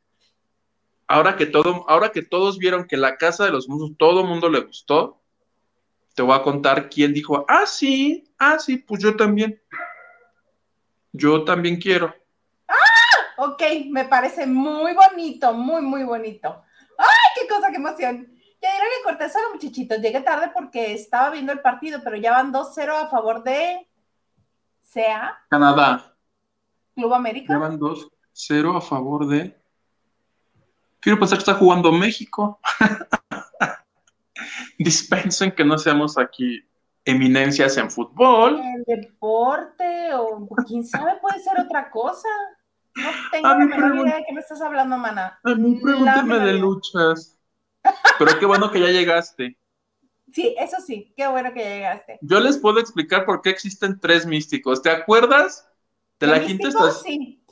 [1.09, 4.49] ahora que todo, ahora que todos vieron que la Casa de los Homos todo mundo
[4.49, 5.21] le gustó,
[6.15, 9.61] te voy a contar quién dijo, ah, sí, ah, sí, pues yo también.
[11.13, 12.15] Yo también quiero.
[12.69, 12.77] ¡Ah!
[13.39, 16.63] Ok, me parece muy bonito, muy, muy bonito.
[16.97, 18.32] ¡Ay, qué cosa, qué emoción!
[19.03, 20.01] Corté solo, muchachitos.
[20.01, 23.89] Llegué tarde porque estaba viendo el partido, pero ya van 2-0 a favor de
[24.81, 25.39] SEA.
[25.49, 26.15] Canadá.
[26.95, 27.55] Club América.
[27.55, 29.57] Ya van 2-0 a favor de.
[31.01, 32.61] Quiero pensar que está jugando México.
[34.79, 36.65] dispensen que no seamos aquí
[37.05, 38.61] eminencias en fútbol.
[38.61, 42.29] En deporte, o quién sabe, puede ser otra cosa.
[42.95, 45.41] No tengo la menor idea de qué me estás hablando, mana.
[45.43, 47.32] A mí pregúntame de luchas.
[48.19, 49.59] Pero qué bueno que ya llegaste.
[50.33, 52.19] Sí, eso sí, qué bueno que ya llegaste.
[52.23, 54.81] Yo les puedo explicar por qué existen tres místicos.
[54.81, 55.69] ¿Te acuerdas
[56.19, 57.03] de la quinta estación?
[57.05, 57.45] Sí.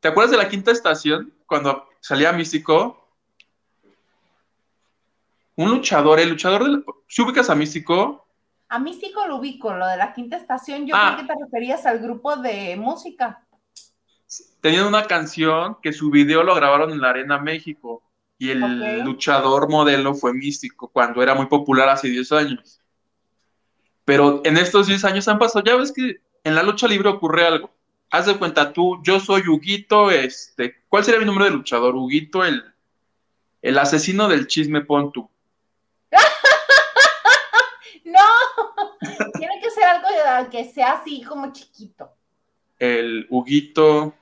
[0.00, 3.08] ¿Te acuerdas de la quinta estación cuando salía Místico?
[5.58, 6.84] un luchador, el luchador del...
[7.08, 8.28] ¿Se ubicas a Místico?
[8.68, 11.14] A Místico lo ubico, lo de la quinta estación, yo ah.
[11.16, 13.44] creo que te referías al grupo de música.
[14.60, 18.04] Tenían una canción que su video lo grabaron en la Arena México
[18.38, 22.80] y el luchador modelo fue Místico cuando era muy popular hace 10 años.
[24.04, 27.44] Pero en estos 10 años han pasado, ya ves que en la lucha libre ocurre
[27.44, 27.70] algo.
[28.10, 31.96] Haz de cuenta tú, yo soy Huguito, este, ¿cuál sería mi nombre de luchador?
[31.96, 32.64] Huguito, el,
[33.60, 35.28] el asesino del chisme, pon tú.
[38.04, 38.20] no,
[39.36, 40.08] tiene que ser algo
[40.50, 42.08] que sea así como chiquito.
[42.78, 44.14] El Huguito,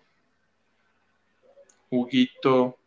[1.91, 2.79] Huguito,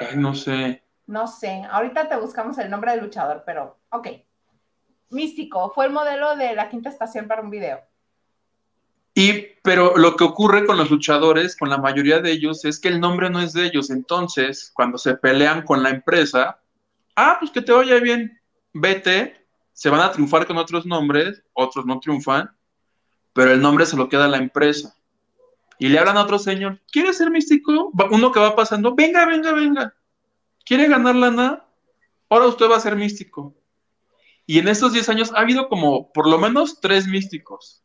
[0.00, 0.82] ay, no sé.
[1.06, 4.08] No sé, ahorita te buscamos el nombre del luchador, pero ok.
[5.10, 7.80] Místico, fue el modelo de la quinta estación para un video.
[9.14, 12.88] Y, pero lo que ocurre con los luchadores, con la mayoría de ellos, es que
[12.88, 13.90] el nombre no es de ellos.
[13.90, 16.58] Entonces, cuando se pelean con la empresa,
[17.14, 18.40] ah, pues que te vaya bien,
[18.72, 22.50] vete, se van a triunfar con otros nombres, otros no triunfan,
[23.32, 24.96] pero el nombre se lo queda a la empresa.
[25.78, 27.92] Y le hablan a otro señor, ¿quiere ser místico?
[28.10, 29.94] Uno que va pasando, venga, venga, venga.
[30.64, 31.66] ¿Quiere ganar lana?
[32.28, 33.54] Ahora usted va a ser místico.
[34.46, 37.82] Y en estos 10 años ha habido como por lo menos tres místicos.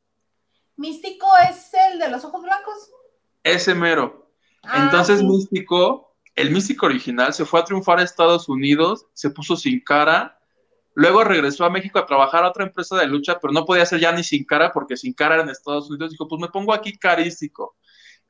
[0.76, 2.92] ¿Místico es el de los ojos blancos?
[3.44, 4.32] Ese mero.
[4.64, 9.82] Entonces, místico el místico original se fue a triunfar a Estados Unidos, se puso sin
[9.82, 10.39] cara,
[11.00, 14.02] luego regresó a México a trabajar a otra empresa de lucha, pero no podía ser
[14.02, 16.12] ya ni sin cara porque sin cara era en Estados Unidos.
[16.12, 17.78] Dijo, pues me pongo aquí carístico.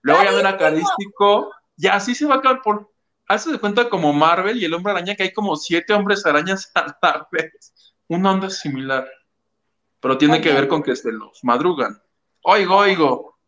[0.01, 2.91] Luego ya no era carístico, ya así se va a por...
[3.27, 6.71] Hace de cuenta como Marvel y el hombre araña que hay como siete hombres arañas
[6.75, 7.93] a la vez.
[8.07, 9.07] Una onda similar.
[9.99, 12.01] Pero tiene que ver con que se los madrugan.
[12.43, 13.39] Oigo, oigo.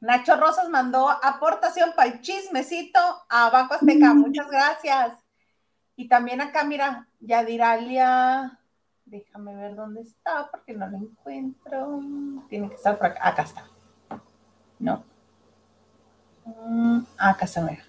[0.00, 4.12] Nacho Rosas mandó aportación para el chismecito a Banco Azteca.
[4.14, 5.23] Muchas gracias.
[5.96, 8.58] Y también acá, mira, Yadiralia.
[9.04, 12.00] Déjame ver dónde está, porque no la encuentro.
[12.48, 13.28] Tiene que estar por acá.
[13.28, 13.68] Acá está.
[14.78, 15.04] No.
[16.44, 17.84] Mm, acá está, mira.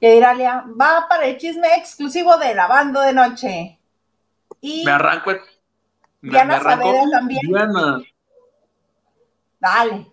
[0.00, 3.78] Yadiralia va para el chisme exclusivo de Lavando de Noche.
[4.60, 5.30] Y Me arranco.
[6.20, 6.84] Me, Diana me arranco.
[6.84, 7.40] Saavedra también.
[7.46, 8.02] Diana.
[9.58, 10.12] Dale.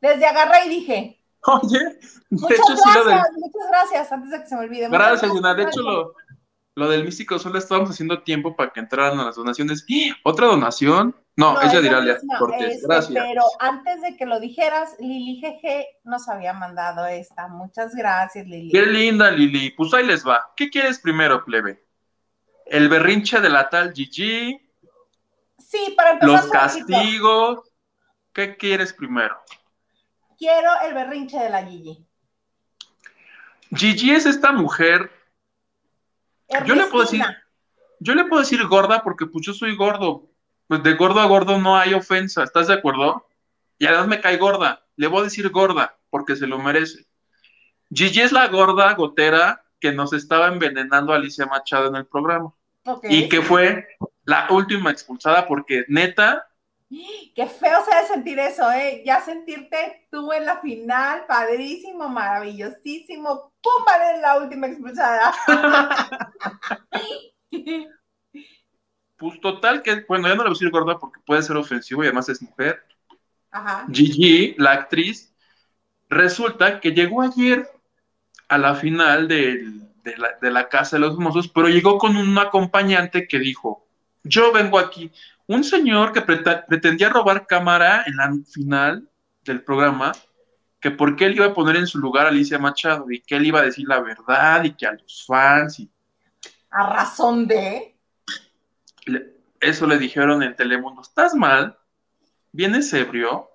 [0.00, 1.98] Desde agarré y dije, Oye, de
[2.30, 3.14] muchas hecho sí lo del...
[3.14, 4.88] gracias, muchas gracias, antes de que se me olvide.
[4.88, 5.54] Gracias, Diana.
[5.54, 5.76] De gracias.
[5.76, 6.14] hecho, lo,
[6.76, 9.84] lo del místico solo estábamos haciendo tiempo para que entraran a las donaciones.
[10.24, 11.16] ¿Otra donación?
[11.36, 12.74] No, No, es es la Yadiralia misma, Cortés.
[12.74, 13.24] este, Gracias.
[13.24, 17.48] Pero antes de que lo dijeras, Lili GG nos había mandado esta.
[17.48, 18.70] Muchas gracias, Lili.
[18.70, 19.70] Qué linda, Lili.
[19.70, 20.52] Pues ahí les va.
[20.56, 21.84] ¿Qué quieres primero, plebe?
[22.66, 24.60] ¿El berrinche de la tal Gigi?
[25.58, 27.72] Sí, para empezar, ¿Los castigos?
[28.32, 29.36] ¿Qué quieres primero?
[30.42, 32.04] Quiero el berrinche de la Gigi.
[33.72, 35.08] Gigi es esta mujer.
[36.66, 37.22] Yo le puedo decir,
[38.00, 40.28] yo le puedo decir gorda porque pues yo soy gordo.
[40.66, 43.28] Pues de gordo a gordo no hay ofensa, ¿estás de acuerdo?
[43.78, 44.84] Y además me cae gorda.
[44.96, 47.06] Le voy a decir gorda porque se lo merece.
[47.94, 52.52] Gigi es la gorda gotera que nos estaba envenenando a Alicia Machado en el programa.
[53.04, 53.86] Y que fue
[54.24, 56.48] la última expulsada porque neta,
[57.34, 59.02] Qué feo se ha de sentir eso, ¿eh?
[59.06, 63.52] Ya sentirte tú en la final, padrísimo, maravillosísimo.
[63.62, 63.84] ¡Pum!
[63.86, 65.32] Vale, la última expulsada.
[69.16, 72.02] pues total que, bueno, ya no le voy a decir gorda porque puede ser ofensivo
[72.02, 72.82] y además es mujer.
[73.50, 73.86] Ajá.
[73.90, 75.32] Gigi, la actriz,
[76.10, 77.66] resulta que llegó ayer
[78.48, 82.16] a la final del- de, la, de la Casa de los Famosos, pero llegó con
[82.16, 83.86] un acompañante que dijo,
[84.24, 85.10] yo vengo aquí,
[85.46, 89.08] un señor que pretendía robar cámara en la final
[89.44, 90.12] del programa,
[90.80, 93.46] que porque él iba a poner en su lugar a Alicia Machado y que él
[93.46, 95.90] iba a decir la verdad y que a los fans y
[96.70, 97.96] A razón de.
[99.60, 101.76] eso le dijeron en Telemundo, estás mal,
[102.52, 103.48] vienes ebrio.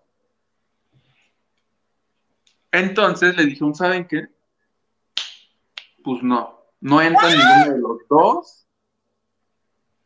[2.71, 4.27] Entonces le dijeron, ¿saben qué?
[6.03, 8.56] Pues no, no entra ninguno de los dos.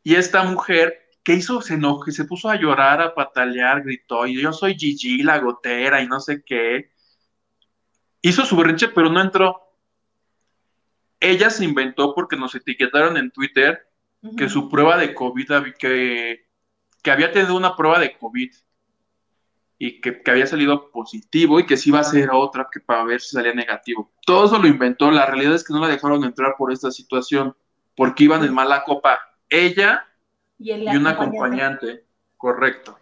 [0.04, 1.62] Y esta mujer, que hizo?
[1.62, 6.02] Se enojó, se puso a llorar, a patalear, gritó, y yo soy Gigi, la gotera,
[6.02, 6.92] y no sé qué.
[8.22, 9.62] Hizo su berrinche, pero no entró.
[11.20, 13.88] Ella se inventó porque nos etiquetaron en Twitter
[14.38, 16.48] que su prueba de COVID, que,
[17.02, 18.52] que había tenido una prueba de COVID
[19.80, 23.04] y que, que había salido positivo y que sí iba a hacer otra que para
[23.04, 24.12] ver si salía negativo.
[24.26, 25.10] Todo eso lo inventó.
[25.10, 27.56] La realidad es que no la dejaron entrar por esta situación
[27.96, 29.20] porque iban en mala copa
[29.52, 30.08] ella
[30.58, 32.06] Y, el y un acompañante.
[32.38, 33.02] Correcto.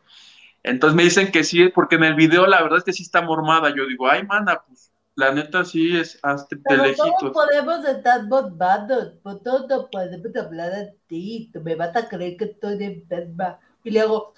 [0.64, 3.22] Entonces me dicen que sí, porque en el video la verdad es que sí está
[3.22, 3.70] mormada.
[3.76, 7.20] Yo digo, ay, mana, pues la neta sí es hasta de Pero lejitos.
[7.20, 12.38] todos podemos estar bombados, por todo podemos hablar a ti, tú me vas a creer
[12.38, 13.60] que estoy enferma.
[13.84, 14.34] Y le hago,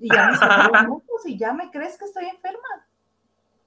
[0.00, 2.86] y ya me salió, no, pues si ya me crees que estoy enferma.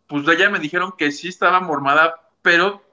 [0.07, 2.83] pues de ella me dijeron que sí estaba mormada, pero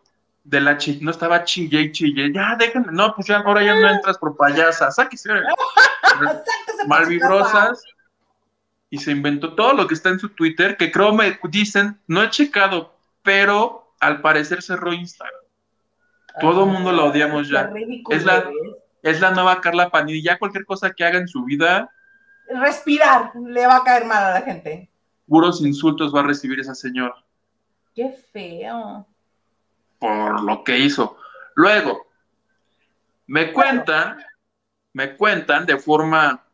[0.45, 2.33] de la chi no estaba chille y chille.
[2.33, 2.93] Ya, déjenme.
[2.93, 4.91] No, pues ya ahora ya no entras por payasa.
[4.91, 5.31] Sáquese.
[6.87, 7.83] Malvibrosas.
[8.89, 12.23] Y se inventó todo lo que está en su Twitter, que creo me dicen, no
[12.23, 15.41] he checado, pero al parecer cerró Instagram.
[16.41, 17.67] Todo el mundo la odiamos ya.
[17.69, 18.51] ridículo Es la-.
[19.03, 20.23] Es la nueva Carla Panini.
[20.23, 21.91] Ya cualquier cosa que haga en su vida,
[22.53, 24.91] Respirar le va a caer mal a la gente.
[25.27, 27.15] puros insultos va a recibir esa señora.
[27.95, 29.07] Qué feo.
[30.01, 31.17] Por lo que hizo.
[31.55, 32.09] Luego,
[33.29, 34.19] me cuentan,
[34.93, 36.45] me cuentan de forma,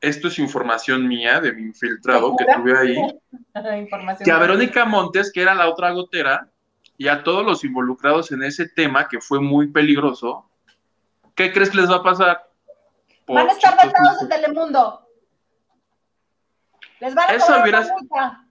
[0.00, 2.96] esto es información mía, de mi infiltrado que tuve ahí,
[4.24, 6.48] que a Verónica Montes, que era la otra gotera,
[6.96, 10.48] y a todos los involucrados en ese tema, que fue muy peligroso,
[11.34, 12.48] ¿qué crees que les va a pasar?
[13.26, 15.06] Por Van a estar vetados de Telemundo.
[17.00, 18.46] Les van a Eso cobrar hubiera- una multa.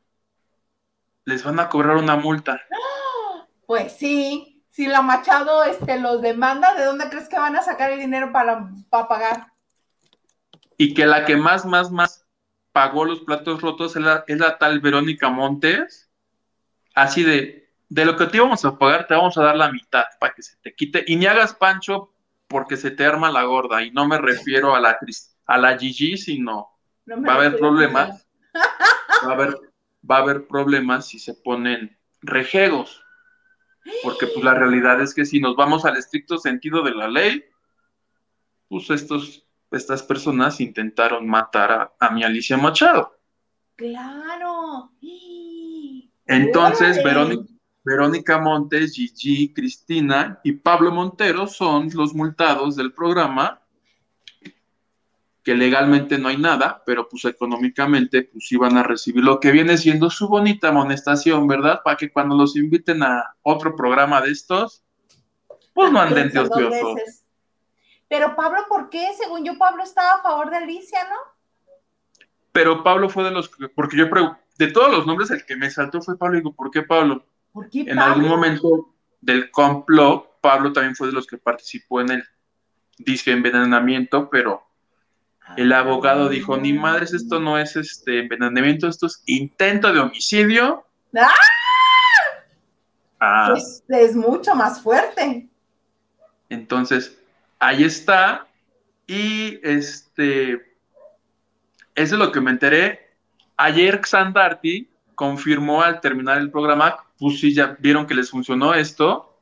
[1.26, 2.62] Les van a cobrar una multa.
[3.72, 7.90] Pues sí, si la Machado este, los demanda, ¿de dónde crees que van a sacar
[7.90, 9.48] el dinero para, para pagar?
[10.76, 12.26] Y que la que más, más, más
[12.74, 16.12] pagó los platos rotos es la, es la tal Verónica Montes.
[16.96, 20.04] Así de, de lo que te íbamos a pagar, te vamos a dar la mitad
[20.20, 21.06] para que se te quite.
[21.08, 22.12] Y ni hagas pancho
[22.50, 23.82] porque se te arma la gorda.
[23.84, 25.00] Y no me refiero a la,
[25.46, 26.72] a la Gigi, sino
[27.10, 28.28] va a haber problemas.
[29.26, 29.56] Va a haber,
[30.04, 33.02] va a haber problemas si se ponen rejegos.
[34.04, 37.44] Porque pues la realidad es que si nos vamos al estricto sentido de la ley,
[38.67, 43.17] pues estos, estas personas intentaron matar a, mi Alicia Machado.
[43.76, 44.91] Claro.
[46.28, 47.52] Entonces, Verónica,
[47.84, 53.61] Verónica Montes, Gigi, Cristina y Pablo Montero son los multados del programa,
[55.44, 59.78] que legalmente no hay nada, pero pues económicamente pues iban a recibir lo que viene
[59.78, 61.82] siendo su bonita amonestación, ¿verdad?
[61.84, 64.84] Para que cuando los inviten a otro programa de estos,
[65.74, 66.96] pues no anden de ocioso.
[68.08, 69.08] Pero Pablo, ¿por qué?
[69.18, 71.16] Según yo, Pablo estaba a favor de Alicia, ¿no?
[72.52, 74.06] Pero Pablo fue de los que, porque yo,
[74.58, 76.38] de todos los nombres, el que me saltó fue Pablo.
[76.38, 77.26] Digo, ¿por qué Pablo?
[77.74, 82.24] en algún momento del complot, Pablo también fue de los que participó en el
[82.98, 84.71] disque envenenamiento, pero
[85.58, 90.86] el abogado dijo, ni madres, esto no es este envenenamiento, esto es intento de homicidio.
[91.18, 91.30] ¡Ah!
[93.20, 93.54] ah.
[93.88, 95.48] Es, mucho más fuerte.
[96.50, 97.18] Entonces,
[97.60, 98.48] ahí está.
[99.08, 100.54] Y este,
[101.96, 103.12] eso es lo que me enteré.
[103.58, 109.38] Ayer Xandarti confirmó al terminar el programa pues sí, ya vieron que les funcionó esto,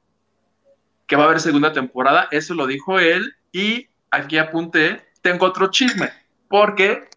[1.08, 5.70] que va a haber segunda temporada, eso lo dijo él, y aquí apunté, tengo otro
[5.72, 6.12] chisme,
[6.48, 7.10] porque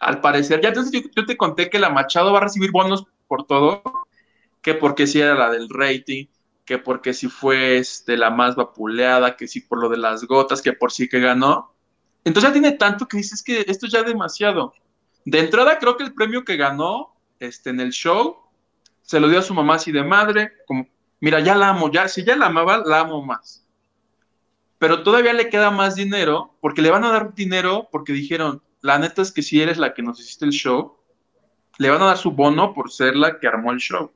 [0.00, 3.46] al parecer, ya entonces yo, te conté que la Machado va a recibir bonos por
[3.46, 3.82] todo,
[4.62, 6.26] que porque si era la del rating,
[6.64, 10.62] que porque si fue este, la más vapuleada, que si por lo de las gotas,
[10.62, 11.74] que por sí que ganó.
[12.24, 14.72] Entonces ya tiene tanto que dices que esto ya demasiado.
[15.24, 18.38] De entrada creo que el premio que ganó este, en el show
[19.02, 20.86] se lo dio a su mamá así de madre, como,
[21.20, 23.66] mira, ya la amo, ya, si ya la amaba, la amo más.
[24.80, 28.98] Pero todavía le queda más dinero, porque le van a dar dinero, porque dijeron, la
[28.98, 30.96] neta es que si eres la que nos hiciste el show,
[31.78, 34.10] le van a dar su bono por ser la que armó el show.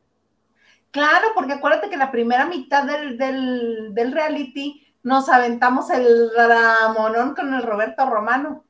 [0.91, 7.55] Claro, porque acuérdate que la primera mitad del, del reality nos aventamos el Ramonón con
[7.55, 8.65] el Roberto Romano.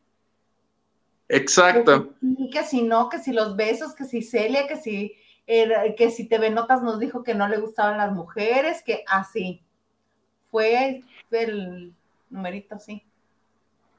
[1.29, 2.13] Exacto.
[2.21, 5.15] Y que si no, que si los besos, que si Celia, que si
[5.47, 9.63] que si te ve notas nos dijo que no le gustaban las mujeres, que así.
[10.51, 11.03] fue
[11.43, 11.93] el
[12.31, 13.03] numerito, sí.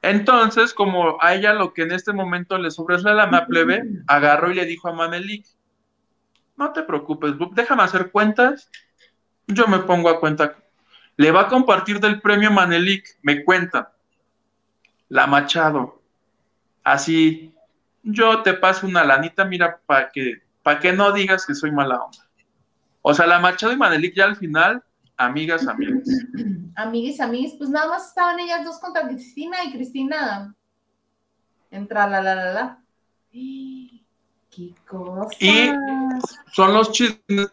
[0.02, 4.50] Entonces, como a ella lo que en este momento le sobra es la plebe, agarró
[4.50, 5.46] y le dijo a Manelik,
[6.56, 8.70] no te preocupes, déjame hacer cuentas,
[9.46, 10.56] yo me pongo a cuenta.
[11.16, 13.92] Le va a compartir del premio Manelik, me cuenta.
[15.08, 16.00] La Machado.
[16.84, 17.52] Así,
[18.02, 22.02] yo te paso una lanita, mira, para que para que no digas que soy mala
[22.02, 22.26] onda.
[23.00, 24.82] O sea, la Machado y Manelik ya al final,
[25.16, 26.08] amigas, amigas.
[26.76, 30.54] Amiguis, amiguis, pues nada más estaban ellas dos contra Cristina y Cristina
[31.70, 32.82] entra la la la la.
[33.30, 35.36] ¡Qué cosa!
[35.40, 35.70] Y
[36.52, 37.48] son los chismes,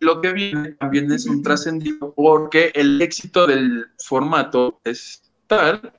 [0.00, 5.92] lo que viene también es un trascendido porque el éxito del formato es tal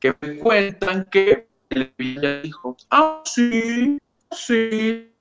[0.00, 1.92] que me cuentan que el
[2.42, 3.98] dijo, ah, sí,
[4.30, 5.12] sí,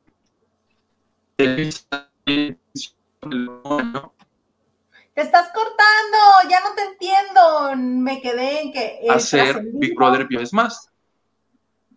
[5.17, 7.75] te estás cortando, ya no te entiendo.
[7.75, 8.99] Me quedé en que.
[9.09, 10.91] Hacer Big Brother vio es más.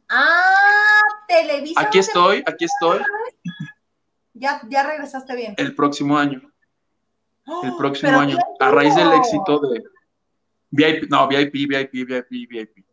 [0.09, 1.85] Ah, televisión.
[1.85, 3.01] Aquí estoy, aquí estoy.
[4.33, 5.55] Ya, ya regresaste bien.
[5.59, 6.41] El próximo año.
[7.63, 8.39] el próximo año.
[8.59, 9.83] A raíz del éxito de
[10.71, 12.87] VIP, no, VIP, VIP, VIP, VIP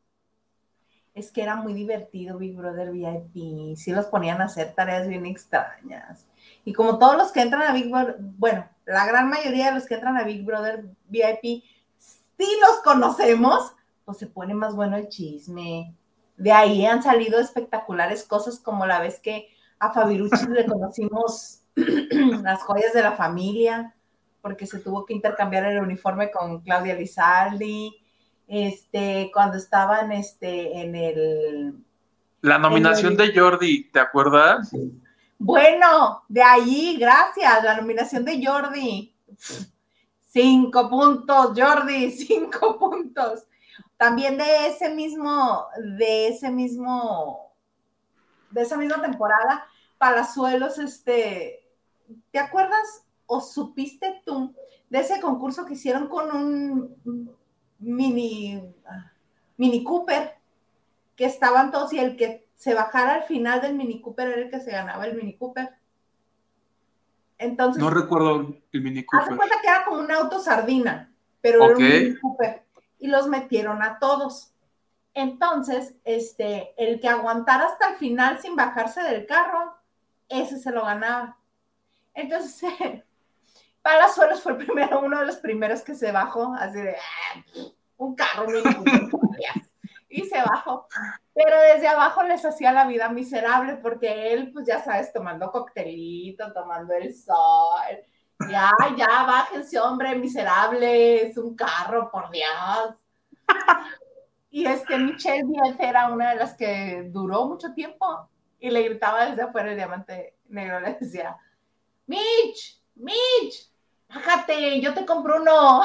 [1.18, 5.26] es que era muy divertido Big Brother VIP, sí los ponían a hacer tareas bien
[5.26, 6.28] extrañas.
[6.68, 9.86] Y como todos los que entran a Big Brother, bueno, la gran mayoría de los
[9.86, 11.64] que entran a Big Brother VIP,
[11.98, 13.72] sí los conocemos,
[14.04, 15.96] pues se pone más bueno el chisme.
[16.36, 19.48] De ahí han salido espectaculares cosas como la vez que
[19.80, 21.62] a Fabirucci le conocimos
[22.44, 23.96] las joyas de la familia,
[24.42, 27.96] porque se tuvo que intercambiar el uniforme con Claudia Lizaldi
[28.46, 31.76] este, cuando estaban este, en el...
[32.42, 34.74] La nominación de Jordi, ¿te acuerdas?
[35.40, 39.16] Bueno, de ahí, gracias, la nominación de Jordi.
[40.28, 43.44] Cinco puntos, Jordi, cinco puntos.
[43.98, 45.68] También de ese mismo,
[45.98, 47.52] de ese mismo,
[48.52, 49.66] de esa misma temporada,
[49.98, 51.68] Palazuelos, este,
[52.32, 54.54] ¿te acuerdas o supiste tú
[54.90, 57.36] de ese concurso que hicieron con un
[57.80, 58.74] Mini,
[59.58, 60.36] Mini Cooper,
[61.16, 64.50] que estaban todos y el que se bajara al final del Mini Cooper era el
[64.50, 65.70] que se ganaba el Mini Cooper.
[67.38, 67.82] Entonces.
[67.82, 69.28] No recuerdo el Mini Cooper.
[69.28, 72.64] Hace cuenta que era como un auto sardina, pero era un Mini Cooper.
[72.98, 74.54] Y los metieron a todos.
[75.14, 79.78] Entonces, este, el que aguantara hasta el final sin bajarse del carro,
[80.28, 81.38] ese se lo ganaba.
[82.16, 82.72] Entonces,
[83.84, 87.62] Palazuelos fue el primero, uno de los primeros que se bajó, así de ah,
[87.98, 88.48] un carro
[90.10, 90.88] y se bajó.
[91.34, 96.52] Pero desde abajo les hacía la vida miserable porque él, pues ya sabes, tomando coctelito,
[96.54, 98.04] tomando el sol.
[98.50, 102.96] Ya, ya, bájense, hombre, miserable, es un carro, por Dios.
[104.52, 108.30] Y este Michelle Díaz era una de las que duró mucho tiempo
[108.60, 111.38] y le gritaba desde afuera el diamante negro, le decía,
[112.06, 113.72] Mitch, Mitch,
[114.08, 115.82] bájate, yo te compro uno.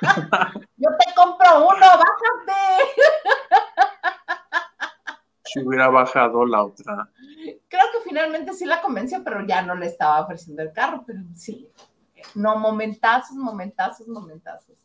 [0.98, 2.60] te compro uno, bájate.
[5.44, 7.08] si hubiera bajado la otra.
[7.68, 11.20] Creo que finalmente sí la convenció, pero ya no le estaba ofreciendo el carro, pero
[11.34, 11.70] sí.
[12.34, 14.76] No, momentazos, momentazos, momentazos.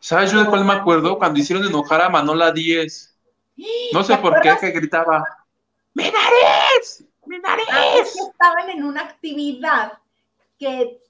[0.00, 1.18] ¿Sabes yo de cuál me acuerdo?
[1.18, 3.16] Cuando hicieron enojar a Manola 10.
[3.92, 5.24] No sé por qué, que gritaba,
[5.94, 7.04] ¡Mi nariz!
[7.26, 7.66] ¡Mi nariz!
[8.16, 9.94] estaban en una actividad
[10.58, 11.02] que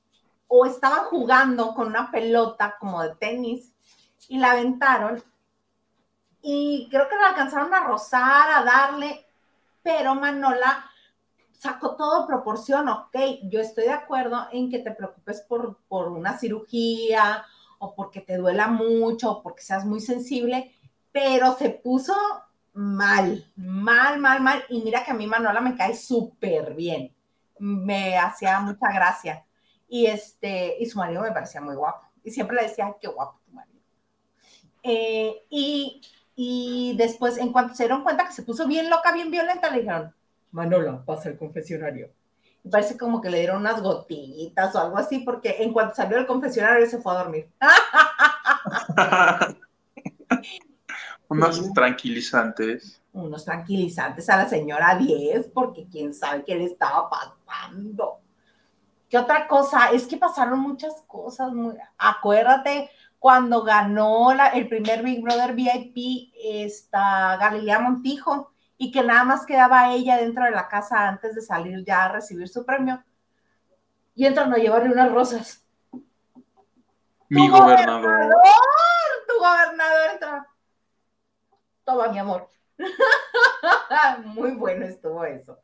[0.46, 3.74] o estaban jugando con una pelota como de tenis
[4.28, 5.22] y la aventaron
[6.40, 9.26] y creo que la alcanzaron a rozar, a darle,
[9.82, 10.84] pero Manola
[11.52, 16.38] sacó todo proporción, ok, yo estoy de acuerdo en que te preocupes por, por una
[16.38, 17.44] cirugía
[17.78, 20.72] o porque te duela mucho o porque seas muy sensible,
[21.10, 22.14] pero se puso
[22.74, 24.64] mal, mal, mal, mal.
[24.68, 27.14] Y mira que a mí Manola me cae súper bien.
[27.58, 29.44] Me hacía mucha gracia.
[29.88, 32.06] Y, este, y su marido me parecía muy guapo.
[32.22, 33.77] Y siempre le decía, qué guapo tu marido.
[34.82, 36.00] Eh, y,
[36.36, 39.80] y después, en cuanto se dieron cuenta que se puso bien loca, bien violenta, le
[39.80, 40.14] dijeron,
[40.50, 42.10] Manola, pasa al confesionario.
[42.64, 46.16] Y parece como que le dieron unas gotitas o algo así, porque en cuanto salió
[46.16, 47.48] del confesionario se fue a dormir.
[51.28, 53.00] unos tranquilizantes.
[53.12, 58.20] Unos tranquilizantes a la señora 10, porque quién sabe qué le estaba pasando.
[59.08, 59.90] ¿Qué otra cosa?
[59.90, 61.50] Es que pasaron muchas cosas.
[61.96, 69.24] Acuérdate cuando ganó la, el primer Big Brother VIP, esta Galilea Montijo, y que nada
[69.24, 73.02] más quedaba ella dentro de la casa antes de salir ya a recibir su premio.
[74.14, 75.64] Y entran a llevarle unas rosas.
[77.28, 78.02] Mi gobernador.
[78.02, 78.42] gobernador.
[79.26, 80.48] Tu gobernador entra.
[81.84, 82.48] Toma, mi amor.
[84.24, 85.58] Muy bueno estuvo eso.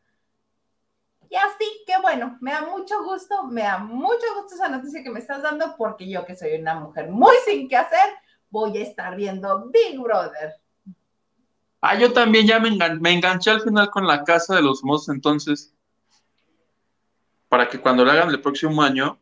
[1.35, 5.11] Y así que bueno, me da mucho gusto, me da mucho gusto esa noticia que
[5.11, 8.09] me estás dando porque yo que soy una mujer muy sin qué hacer,
[8.51, 10.53] voy a estar viendo Big Brother.
[11.81, 15.75] Ah, yo también ya me, enganché al final con la casa de los mozos, entonces,
[17.49, 19.19] para que cuando lo hagan el próximo año,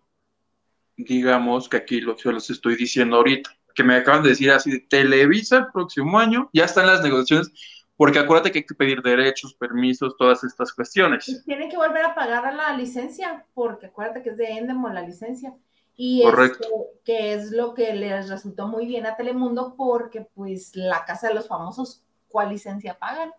[0.98, 4.50] digamos que aquí lo que yo les estoy diciendo ahorita, que me acaban de decir
[4.50, 7.50] así, Televisa el próximo año, ya están las negociaciones
[7.96, 11.28] porque acuérdate que hay que pedir derechos, permisos, todas estas cuestiones.
[11.28, 15.02] Y tienen que volver a pagar la licencia, porque acuérdate que es de Endemo la
[15.02, 15.54] licencia.
[15.94, 16.66] Y Correcto.
[17.04, 21.34] que es lo que les resultó muy bien a Telemundo, porque pues la Casa de
[21.34, 23.32] los Famosos, ¿cuál licencia pagan?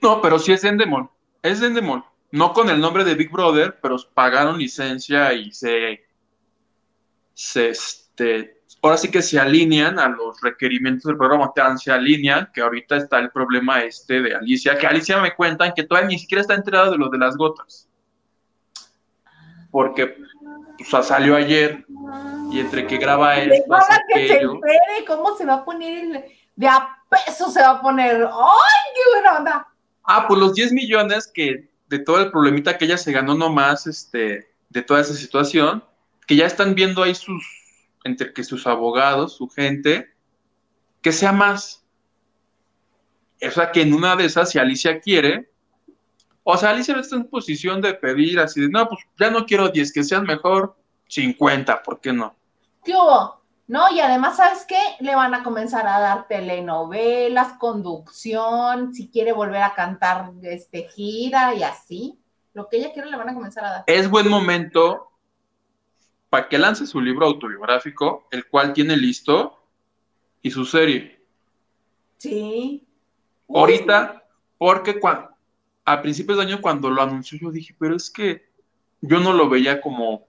[0.00, 1.10] No, pero sí es Endemol,
[1.42, 2.04] es Endemol.
[2.30, 6.04] No con el nombre de Big Brother, pero pagaron licencia y se,
[7.34, 12.60] se, este, ahora sí que se alinean a los requerimientos del programa, se alinean, que
[12.60, 16.42] ahorita está el problema este de Alicia, que Alicia me cuentan que todavía ni siquiera
[16.42, 17.88] está enterada de lo de las gotas.
[19.70, 20.18] Porque
[20.76, 21.84] pues, salió ayer
[22.52, 23.52] y entre que graba él,
[24.12, 28.22] que se entere cómo se va a poner de a peso se va a poner.
[28.22, 29.68] ¡Ay, qué buena onda!
[30.04, 33.86] Ah, pues los 10 millones que de todo el problemita que ella se ganó nomás,
[33.86, 35.82] este, de toda esa situación,
[36.26, 37.63] que ya están viendo ahí sus
[38.04, 40.14] entre que sus abogados, su gente,
[41.02, 41.84] que sea más.
[43.46, 45.50] O sea, que en una de esas, si Alicia quiere,
[46.42, 49.68] o sea, Alicia está en posición de pedir así de, no, pues ya no quiero
[49.68, 50.76] 10, que sean mejor
[51.08, 52.34] 50, ¿por qué no?
[52.84, 53.44] ¿Qué hubo?
[53.66, 53.90] ¿no?
[53.90, 54.78] Y además, ¿sabes qué?
[55.00, 61.54] Le van a comenzar a dar telenovelas, conducción, si quiere volver a cantar este, gira
[61.54, 62.18] y así.
[62.52, 63.84] Lo que ella quiere le van a comenzar a dar.
[63.86, 65.10] Es buen momento
[66.34, 69.62] para que lance su libro autobiográfico, el cual tiene listo,
[70.42, 71.24] y su serie.
[72.16, 72.84] Sí.
[73.48, 74.26] Ahorita,
[74.58, 75.28] porque cuando,
[75.84, 78.50] a principios de año cuando lo anunció yo dije, pero es que
[79.00, 80.26] yo no lo veía como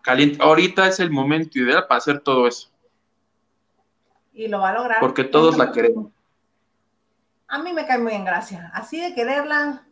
[0.00, 0.38] caliente.
[0.40, 2.70] Ahorita es el momento ideal para hacer todo eso.
[4.32, 5.00] Y lo va a lograr.
[5.00, 6.12] Porque todos la queremos.
[7.46, 8.70] A mí me cae muy en gracia.
[8.72, 9.86] Así de quererla,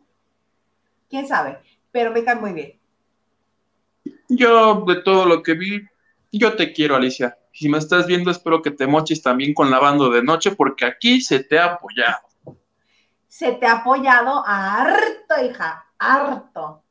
[1.07, 1.59] quién sabe,
[1.91, 2.80] pero me cae muy bien.
[4.33, 5.81] Yo, de todo lo que vi,
[6.31, 7.37] yo te quiero, Alicia.
[7.51, 11.19] Si me estás viendo, espero que te moches también con lavando de noche, porque aquí
[11.19, 12.19] se te ha apoyado.
[13.27, 16.81] Se te ha apoyado harto, hija, harto.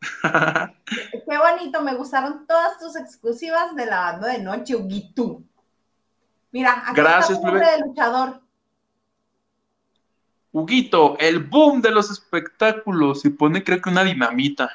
[0.00, 5.42] Qué bonito, me gustaron todas tus exclusivas de lavando de noche, Huguito.
[6.50, 8.40] Mira, aquí Gracias, está el nombre del luchador.
[10.50, 13.20] Huguito, el boom de los espectáculos.
[13.20, 14.68] Se pone, creo que una dinamita.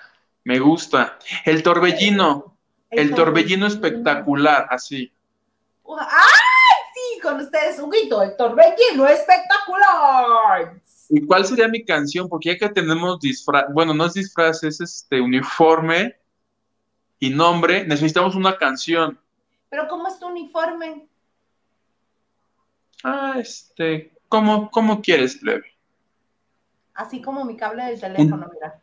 [0.45, 1.17] Me gusta.
[1.43, 2.55] El torbellino.
[2.89, 5.11] El, torbellino espectacular, así.
[5.99, 6.75] ¡Ay!
[6.93, 10.79] Sí, con ustedes, Huguito, el torbellino espectacular.
[11.09, 12.29] ¿Y cuál sería mi canción?
[12.29, 16.15] Porque ya que tenemos disfraz, bueno, no es disfraz, es este uniforme
[17.19, 19.19] y nombre, necesitamos una canción.
[19.69, 21.07] Pero ¿cómo es tu uniforme?
[23.03, 25.75] Ah, este, ¿cómo, cómo quieres, plebe?
[26.93, 28.81] Así como mi cable del teléfono, mira.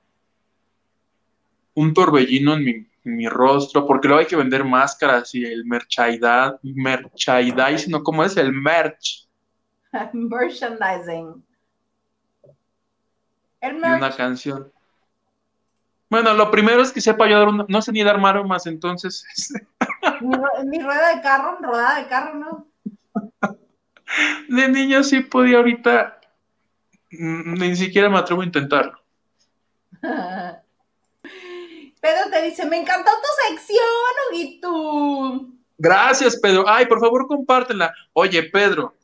[1.75, 5.65] Un torbellino en mi, en mi rostro, porque luego hay que vender máscaras y el
[5.65, 8.03] merchandising, merchandising, ¿no?
[8.03, 8.37] ¿Cómo es?
[8.37, 9.27] El merch.
[10.13, 11.45] Merchandising.
[13.61, 14.73] El y una canción.
[16.11, 19.25] Bueno, lo primero es que sepa yo dar una, no sé ni dar maromas, entonces
[20.21, 22.67] Mi, ru- mi rueda de carro, rueda de carro, ¿no?
[24.49, 26.21] de niño sí podía ahorita,
[27.13, 28.99] mm, ni siquiera me atrevo a intentarlo.
[32.03, 33.79] Pedro te dice, me encantó tu sección,
[34.29, 35.47] Huguito.
[35.79, 36.65] Gracias, Pedro.
[36.67, 37.95] Ay, por favor, compártela.
[38.13, 38.97] Oye, Pedro,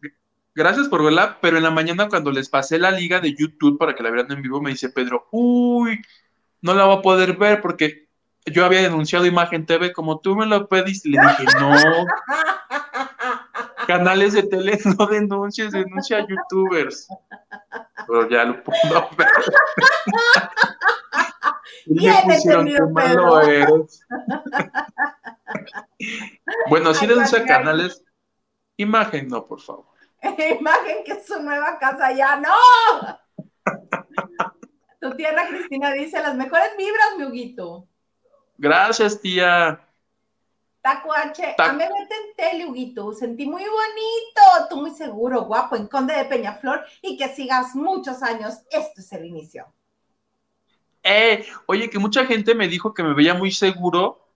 [0.52, 3.94] gracias por verla, pero en la mañana cuando les pasé la liga de YouTube para
[3.94, 6.02] que la vieran en vivo, me dice Pedro, uy,
[6.60, 8.08] no la voy a poder ver porque
[8.46, 11.10] yo había denunciado Imagen TV como tú me lo pediste.
[11.10, 11.70] Le dije, no,
[13.88, 17.08] canales de tele no denuncies, denuncia a youtubers.
[18.06, 19.28] Pero ya lo puedo ver.
[21.86, 23.42] Y Bien pusieron, "Qué malo Pedro".
[23.42, 24.06] eres.
[26.68, 28.04] bueno, sí Ay, denuncia canales.
[28.76, 29.86] Imagen, no, por favor.
[30.22, 32.52] Imagen que es su nueva casa ya, ¡no!
[35.00, 37.88] Tu tierra Cristina dice, las mejores vibras, mi Huguito.
[38.58, 39.80] Gracias, tía.
[40.88, 43.12] Taco H, a me vete en tele, Huguito.
[43.12, 48.22] Sentí muy bonito, tú muy seguro, guapo, en Conde de Peñaflor y que sigas muchos
[48.22, 48.54] años.
[48.70, 49.66] Esto es el inicio.
[51.02, 54.30] Eh, oye, que mucha gente me dijo que me veía muy seguro.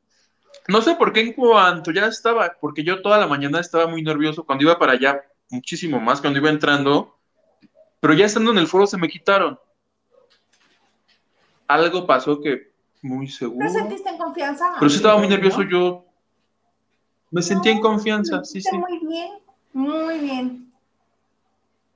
[0.69, 4.03] No sé por qué en cuanto ya estaba, porque yo toda la mañana estaba muy
[4.03, 7.19] nervioso cuando iba para allá, muchísimo más cuando iba entrando,
[7.99, 9.59] pero ya estando en el foro se me quitaron.
[11.67, 13.67] Algo pasó que muy seguro.
[13.67, 14.75] ¿Te sentiste en confianza?
[14.79, 16.12] Pero sí estaba muy nervioso yo.
[17.33, 18.77] Me sentía en confianza, sí, sí.
[18.77, 19.39] Muy bien,
[19.73, 20.73] muy bien.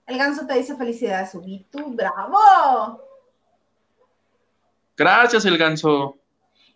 [0.07, 1.79] El ganso te dice felicidades, Huguito.
[1.91, 3.03] ¡Bravo!
[4.97, 6.17] Gracias, el ganso.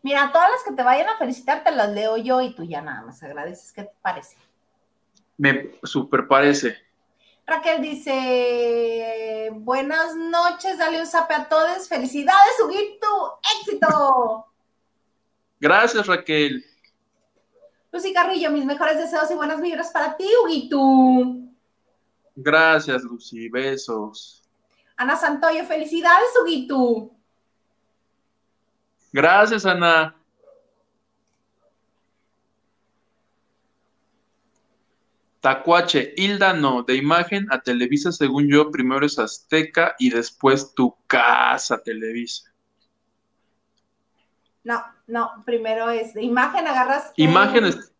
[0.03, 2.83] Mira, todas las que te vayan a felicitar te las leo yo y tú ya
[2.83, 3.73] nada más agradeces.
[3.73, 4.37] ¿Qué te parece?
[5.39, 6.77] Me super parece.
[7.47, 11.89] Raquel dice, buenas noches, dale un zape a todos.
[11.89, 13.41] Felicidades, Huguito.
[13.63, 14.47] ¡Éxito!
[15.59, 16.63] Gracias, Raquel.
[17.93, 20.79] Lucy Carrillo, mis mejores deseos y buenas vibras para ti, Huguito.
[22.37, 23.49] Gracias, Lucy.
[23.49, 24.49] Besos.
[24.97, 27.11] Ana Santoyo, felicidades, Huguito.
[29.13, 30.15] Gracias, Ana.
[35.41, 40.95] Tacuache, Hilda no, de imagen a Televisa, según yo, primero es Azteca y después tu
[41.07, 42.53] casa, Televisa.
[44.63, 47.93] No, no, primero es de imagen, agarras Imágenes,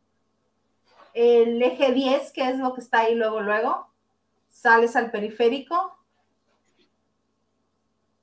[1.15, 3.91] el eje 10, que es lo que está ahí luego, luego,
[4.49, 5.99] sales al periférico,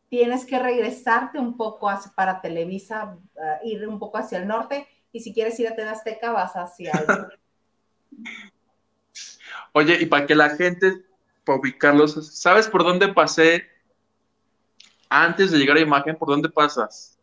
[0.09, 4.87] tienes que regresarte un poco hacia, para Televisa, ah, ir un poco hacia el norte,
[5.11, 7.39] y si quieres ir a TV Azteca, vas hacia el sur.
[9.73, 11.05] oye, y para que la gente,
[11.43, 13.65] para ubicarlos, ¿sabes por dónde pasé
[15.09, 16.15] antes de llegar a imagen?
[16.15, 17.16] ¿Por dónde pasas?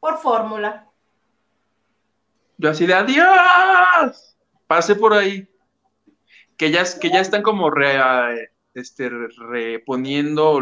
[0.00, 0.88] Por fórmula.
[2.58, 4.36] Yo así de adiós.
[4.66, 5.48] Pasé por ahí.
[6.56, 10.60] Que ya, que ya están como re- este, reponiendo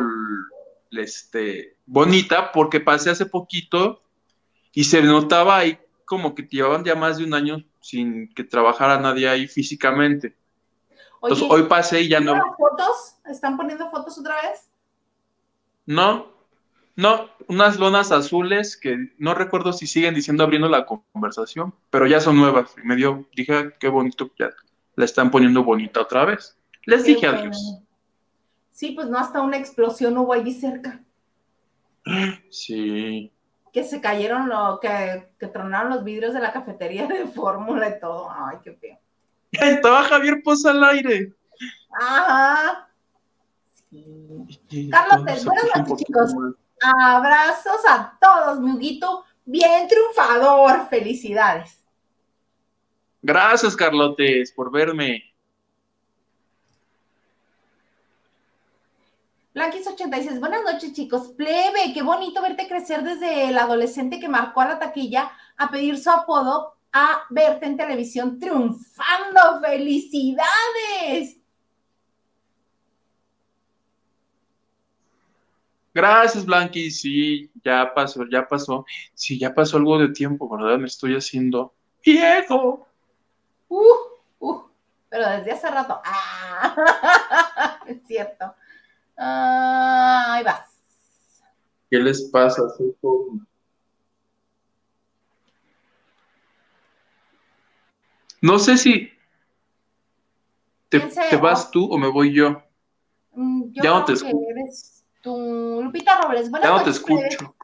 [0.91, 4.03] este, bonita, porque pasé hace poquito
[4.73, 8.99] y se notaba ahí como que llevaban ya más de un año sin que trabajara
[8.99, 10.37] nadie ahí físicamente.
[11.21, 12.35] Oye, Entonces hoy pasé y ya no.
[12.35, 13.17] ¿las fotos?
[13.27, 14.69] ¿Están poniendo fotos otra vez?
[15.87, 16.34] No,
[16.97, 22.21] no, unas lonas azules que no recuerdo si siguen diciendo abriendo la conversación, pero ya
[22.21, 22.75] son nuevas.
[22.83, 24.51] Y me dio, dije, "Ah, qué bonito, ya
[24.97, 26.57] la están poniendo bonita otra vez.
[26.85, 27.41] Les Qué dije bueno.
[27.43, 27.79] adiós.
[28.71, 31.01] Sí, pues no, hasta una explosión hubo allí cerca.
[32.51, 33.33] Sí.
[33.73, 38.01] Que se cayeron, lo, que, que tronaron los vidrios de la cafetería de fórmula y
[38.01, 38.29] todo.
[38.31, 38.99] Ay, qué feo.
[39.51, 41.33] Estaba Javier Poza al aire.
[42.01, 42.89] Ajá.
[43.91, 44.91] Sí.
[44.91, 46.35] Carlos, buenas noches, chicos.
[46.81, 49.25] Abrazos a todos, mi Huguito.
[49.45, 50.89] Bien triunfador.
[50.89, 51.79] Felicidades.
[53.23, 55.23] Gracias, Carlotes, por verme.
[59.55, 61.29] Blanquis86, buenas noches, chicos.
[61.37, 65.97] Plebe, qué bonito verte crecer desde el adolescente que marcó a la taquilla a pedir
[65.97, 69.61] su apodo a verte en televisión triunfando.
[69.63, 71.39] ¡Felicidades!
[75.95, 76.91] Gracias, Blanqui.
[76.91, 78.85] Sí, ya pasó, ya pasó.
[79.15, 80.77] Sí, ya pasó algo de tiempo, ¿verdad?
[80.77, 81.73] Me estoy haciendo
[82.05, 82.89] viejo.
[83.69, 83.95] Uh,
[84.41, 84.63] uh,
[85.09, 86.01] pero desde hace rato.
[86.05, 88.53] Ah, es cierto.
[89.17, 90.69] Ah, ahí vas.
[91.89, 92.63] ¿Qué les pasa?
[98.41, 99.13] No sé si
[100.89, 102.61] te, te vas tú o me voy yo.
[103.33, 104.37] Mm, yo ya no te escucho.
[104.51, 105.81] Eres tú.
[105.83, 107.57] Lupita Robles, buenas Ya no te escucho.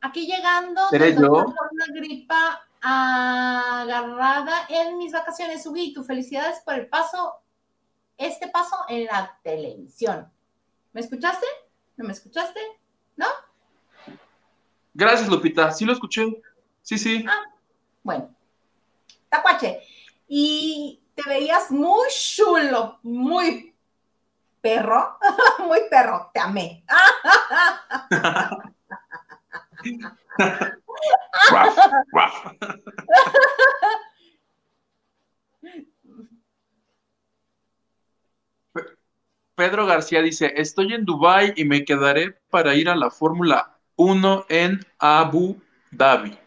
[0.00, 1.32] Aquí llegando, ¿Seré yo?
[1.32, 5.62] una gripa agarrada en mis vacaciones.
[5.62, 7.36] Subí tu felicidades por el paso,
[8.18, 10.30] este paso en la televisión.
[10.92, 11.46] ¿Me escuchaste?
[11.96, 12.60] ¿No me escuchaste?
[13.16, 13.26] ¿No?
[14.94, 15.70] Gracias, Lupita.
[15.72, 16.42] Sí lo escuché.
[16.82, 17.24] Sí, sí.
[17.28, 17.44] Ah,
[18.02, 18.34] bueno.
[19.28, 19.80] Tacuache.
[20.28, 23.67] Y te veías muy chulo, muy
[24.60, 25.18] perro,
[25.66, 26.84] muy perro, te amé.
[39.54, 44.46] Pedro García dice, estoy en Dubai y me quedaré para ir a la Fórmula 1
[44.48, 46.38] en Abu Dhabi.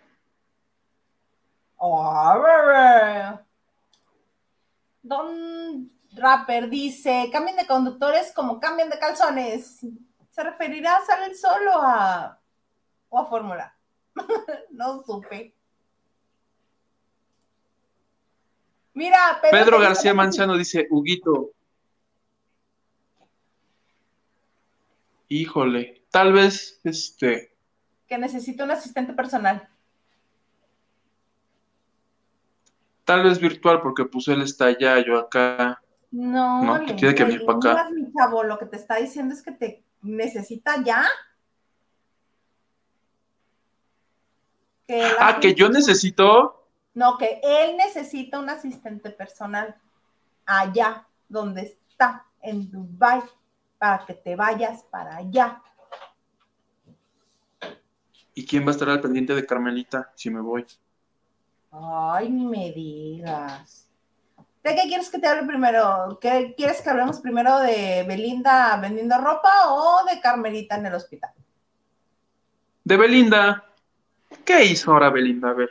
[5.03, 9.79] Don Rapper dice, cambien de conductores como cambien de calzones.
[10.29, 12.39] ¿Se referirá a salir solo a,
[13.09, 13.75] o a Fórmula?
[14.71, 15.53] no supe.
[18.93, 21.51] Mira, Pedro, García Manzano dice, Huguito.
[25.29, 27.55] Híjole, tal vez este.
[28.07, 29.69] Que necesito un asistente personal.
[33.05, 35.81] Tal vez virtual, porque pues él está allá, yo acá.
[36.11, 37.89] No, no que tiene que venir para acá.
[37.89, 41.05] Mi chavo, lo que te está diciendo es que te necesita ya.
[45.19, 46.67] ah, que yo necesito.
[46.93, 49.75] No, que él necesita un asistente personal
[50.45, 53.21] allá donde está, en Dubai,
[53.77, 55.61] para que te vayas para allá.
[58.33, 60.65] ¿Y quién va a estar al pendiente de Carmelita si me voy?
[61.71, 63.90] Ay, ni me digas.
[64.63, 66.19] ¿De qué quieres que te hable primero?
[66.21, 71.31] ¿Qué quieres que hablemos primero de Belinda vendiendo ropa o de Carmelita en el hospital?
[72.83, 73.65] De Belinda.
[74.45, 75.49] ¿Qué hizo ahora Belinda?
[75.49, 75.69] A ver.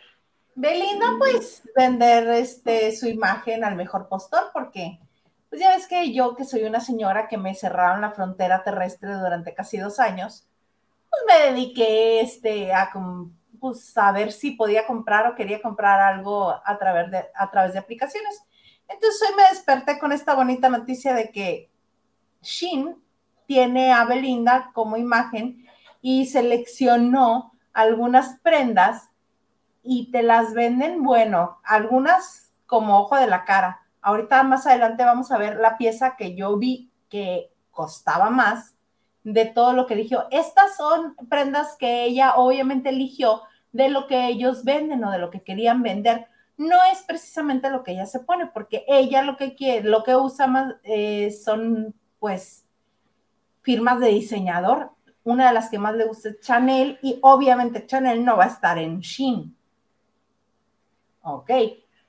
[0.54, 4.98] Belinda, pues, vender este, su imagen al mejor postor, porque,
[5.48, 9.14] pues ya ves que yo, que soy una señora que me cerraron la frontera terrestre
[9.14, 10.46] durante casi dos años,
[11.08, 12.90] pues me dediqué este, a,
[13.58, 17.72] pues, a ver si podía comprar o quería comprar algo a través de, a través
[17.72, 18.42] de aplicaciones.
[18.90, 21.70] Entonces hoy me desperté con esta bonita noticia de que
[22.42, 22.96] Shin
[23.46, 25.66] tiene a Belinda como imagen
[26.02, 29.10] y seleccionó algunas prendas
[29.82, 33.80] y te las venden, bueno, algunas como ojo de la cara.
[34.02, 38.74] Ahorita más adelante vamos a ver la pieza que yo vi que costaba más
[39.24, 40.26] de todo lo que eligió.
[40.30, 45.30] Estas son prendas que ella obviamente eligió de lo que ellos venden o de lo
[45.30, 46.26] que querían vender.
[46.60, 50.14] No es precisamente lo que ella se pone, porque ella lo que quiere, lo que
[50.14, 52.66] usa más eh, son pues
[53.62, 54.90] firmas de diseñador
[55.24, 58.48] una de las que más le gusta es Chanel y obviamente Chanel no va a
[58.48, 59.54] estar en Shein.
[61.22, 61.50] Ok.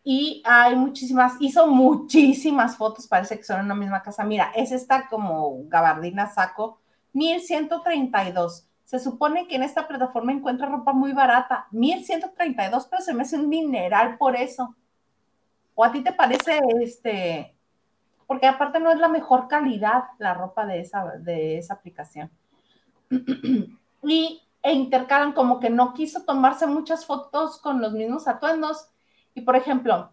[0.03, 4.23] Y hay muchísimas, hizo muchísimas fotos, parece que son en una misma casa.
[4.23, 6.79] Mira, es esta como gabardina saco,
[7.13, 8.65] 1132.
[8.91, 13.37] Se supone que en esta plataforma encuentra ropa muy barata, 1132, pero se me hace
[13.37, 14.75] un mineral por eso.
[15.75, 17.55] ¿O a ti te parece este?
[18.27, 22.29] Porque aparte no es la mejor calidad la ropa de esa, de esa aplicación.
[24.03, 28.89] y e intercalan como que no quiso tomarse muchas fotos con los mismos atuendos.
[29.33, 30.11] Y por ejemplo,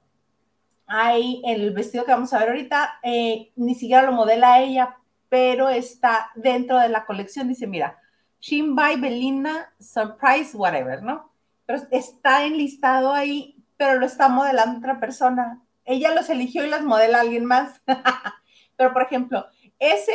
[0.86, 4.98] hay el vestido que vamos a ver ahorita, eh, ni siquiera lo modela ella,
[5.28, 7.48] pero está dentro de la colección.
[7.48, 7.98] Dice, mira,
[8.40, 11.32] Shin by Belinda, Surprise, whatever, ¿no?
[11.66, 15.62] Pero está enlistado ahí, pero lo está modelando otra persona.
[15.84, 17.80] Ella los eligió y las modela alguien más.
[18.76, 19.46] pero, por ejemplo,
[19.78, 20.12] ese,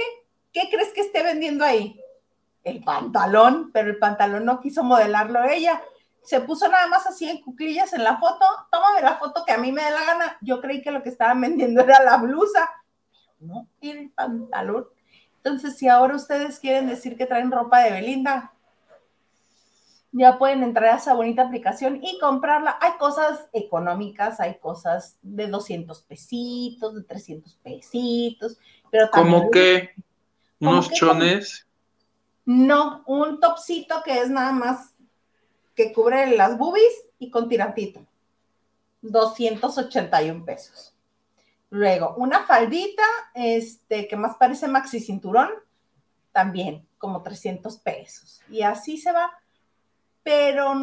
[0.52, 2.00] ¿qué crees que esté vendiendo ahí?
[2.64, 5.82] El pantalón, pero el pantalón no quiso modelarlo ella.
[6.22, 8.46] Se puso nada más así en cuclillas en la foto.
[8.72, 10.38] Tómame la foto que a mí me dé la gana.
[10.42, 12.70] Yo creí que lo que estaban vendiendo era la blusa.
[13.40, 14.88] No, el pantalón.
[15.44, 18.54] Entonces, si ahora ustedes quieren decir que traen ropa de Belinda,
[20.14, 22.78] ya pueden entrar a esa bonita aplicación y comprarla.
[22.80, 28.58] Hay cosas económicas, hay cosas de 200 pesitos, de 300 pesitos,
[28.90, 29.40] pero también...
[29.40, 29.90] ¿Cómo que?
[30.60, 31.68] ¿Unos chones?
[32.46, 34.94] No, un topsito que es nada más
[35.76, 38.06] que cubre las boobies y con tirantito.
[39.02, 40.93] 281 pesos.
[41.74, 43.02] Luego, una faldita,
[43.34, 45.50] este, que más parece maxi cinturón,
[46.32, 48.44] también como 300 pesos.
[48.48, 49.32] Y así se va.
[50.22, 50.76] Pero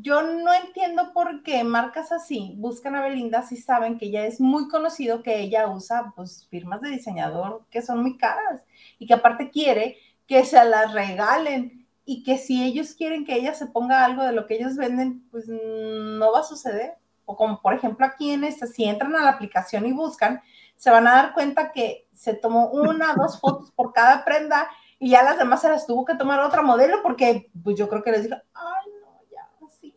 [0.00, 4.40] yo no entiendo por qué marcas así buscan a Belinda si saben que ya es
[4.40, 8.62] muy conocido que ella usa pues firmas de diseñador que son muy caras
[9.00, 9.96] y que aparte quiere
[10.28, 14.32] que se las regalen y que si ellos quieren que ella se ponga algo de
[14.32, 16.99] lo que ellos venden, pues no va a suceder
[17.30, 20.42] o como por ejemplo aquí en este, si entran a la aplicación y buscan,
[20.74, 24.68] se van a dar cuenta que se tomó una, dos fotos por cada prenda
[24.98, 28.02] y ya las demás se las tuvo que tomar otra modelo porque pues yo creo
[28.02, 29.94] que les dijo, ay no, ya, así,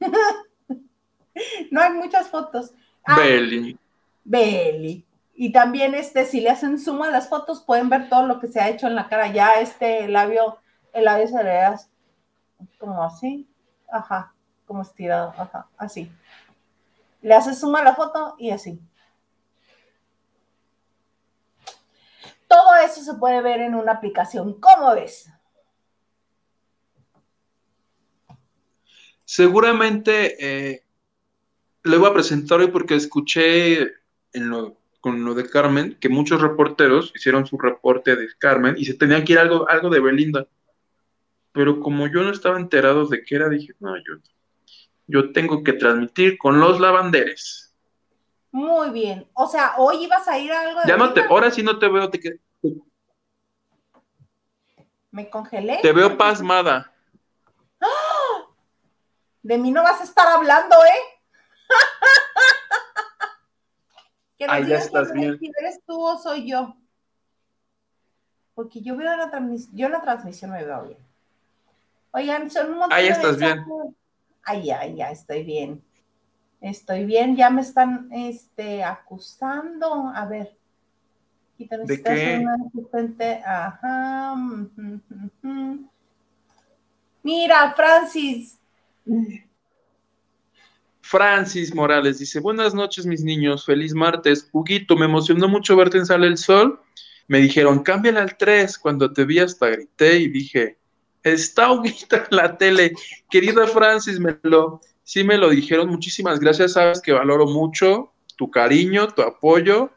[1.70, 2.74] no hay muchas fotos.
[3.06, 3.78] Ah, Belly.
[4.22, 5.06] Belly.
[5.34, 8.48] Y también este, si le hacen suma a las fotos, pueden ver todo lo que
[8.48, 9.32] se ha hecho en la cara.
[9.32, 10.58] Ya este labio,
[10.92, 11.80] el labio se le da
[12.78, 13.48] como así,
[13.90, 14.33] ajá,
[14.66, 16.10] como estirado, ajá, así.
[17.22, 18.80] Le haces suma la foto y así.
[22.48, 24.60] Todo eso se puede ver en una aplicación.
[24.60, 25.30] ¿Cómo ves?
[29.24, 30.84] Seguramente eh,
[31.82, 33.94] le voy a presentar hoy porque escuché
[35.00, 39.24] con lo de Carmen que muchos reporteros hicieron su reporte de Carmen y se tenía
[39.24, 40.46] que ir algo, algo de Belinda.
[41.52, 44.14] Pero como yo no estaba enterado de qué era, dije, no, yo
[45.06, 47.74] yo tengo que transmitir con los lavanderes.
[48.50, 49.28] Muy bien.
[49.34, 50.88] O sea, hoy ibas a ir a algo de.
[50.88, 52.10] Ya no te, ahora sí no te veo.
[52.10, 52.40] Te,
[55.10, 55.80] Me congelé.
[55.82, 56.92] Te veo pasmada.
[57.80, 57.86] ¡Ah!
[59.42, 61.20] De mí no vas a estar hablando, ¿eh?
[64.48, 65.38] Ahí ya estás bien.
[65.38, 66.74] Si eres tú o soy yo.
[68.54, 70.98] Porque yo veo la transmisión, yo la transmisión me veo bien.
[72.12, 73.66] Oigan, son un montón Ahí estás bien
[74.44, 75.82] ay, ay, ya estoy bien.
[76.60, 80.08] Estoy bien, ya me están este, acusando.
[80.14, 80.56] A ver.
[81.58, 82.44] ¿De qué?
[83.46, 84.34] Ajá.
[87.22, 88.58] Mira, Francis.
[91.00, 94.48] Francis Morales dice, buenas noches mis niños, feliz martes.
[94.50, 96.80] Huguito, me emocionó mucho verte en Sale el Sol.
[97.28, 98.78] Me dijeron, cámbiale al 3.
[98.78, 100.78] Cuando te vi hasta grité y dije,
[101.24, 102.92] Está Huguito en la tele.
[103.30, 105.88] Querida Francis, me lo, sí me lo dijeron.
[105.88, 106.74] Muchísimas gracias.
[106.74, 109.90] Sabes que valoro mucho tu cariño, tu apoyo.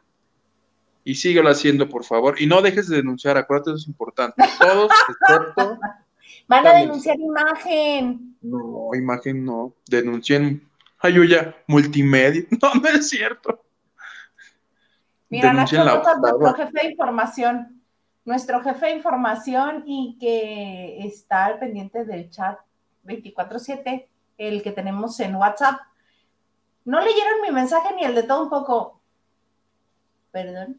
[1.04, 2.40] Y síguelo haciendo, por favor.
[2.40, 3.36] Y no dejes de denunciar.
[3.36, 4.42] Acuérdate, eso es importante.
[4.58, 5.78] Todos, excepto.
[6.48, 8.36] Van a denunciar imagen.
[8.40, 9.74] No, imagen no.
[9.86, 10.66] Denuncien.
[10.98, 12.44] Ayuya, multimedia.
[12.62, 13.64] No, no es cierto.
[15.28, 17.77] Mira, Nacho, la jefe de información
[18.28, 22.58] nuestro jefe de información y que está al pendiente del chat
[23.04, 24.06] 24/7,
[24.36, 25.80] el que tenemos en WhatsApp.
[26.84, 29.00] No leyeron mi mensaje ni el de todo un poco.
[30.30, 30.78] Perdón.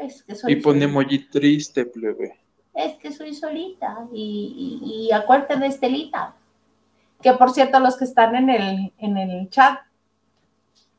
[0.00, 0.54] Es que soy.
[0.54, 2.36] Y pone emoji triste, plebe.
[2.74, 6.34] Es que soy solita y, y, y acuérdate de Estelita.
[7.20, 9.78] Que por cierto, los que están en el, en el chat,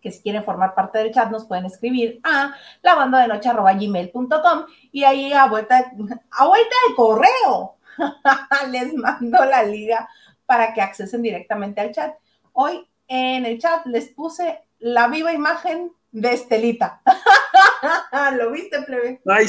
[0.03, 3.49] que si quieren formar parte del chat nos pueden escribir a la banda de noche
[3.49, 5.91] gmail.com y ahí a vuelta,
[6.31, 7.77] a vuelta del correo
[8.69, 10.09] les mando la liga
[10.45, 12.15] para que accesen directamente al chat.
[12.51, 17.01] Hoy en el chat les puse la viva imagen de Estelita.
[18.37, 19.21] ¿Lo viste, plebe?
[19.25, 19.47] Ay,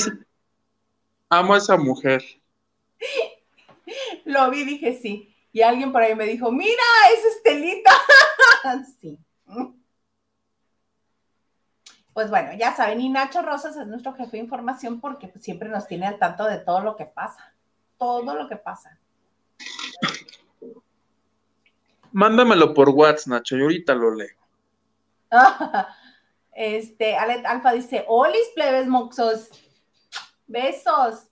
[1.28, 2.22] amo a esa mujer.
[4.24, 5.34] Lo vi, dije sí.
[5.52, 6.82] Y alguien por ahí me dijo, mira,
[7.12, 7.92] es Estelita.
[9.00, 9.18] sí.
[12.14, 15.88] Pues bueno, ya saben, y Nacho Rosas es nuestro jefe de información porque siempre nos
[15.88, 17.52] tiene al tanto de todo lo que pasa,
[17.98, 18.98] todo lo que pasa.
[22.12, 24.36] Mándamelo por WhatsApp, Nacho, y ahorita lo leo.
[26.52, 29.50] este, Alet Alfa dice, Olis plebes moxos,
[30.46, 31.26] besos.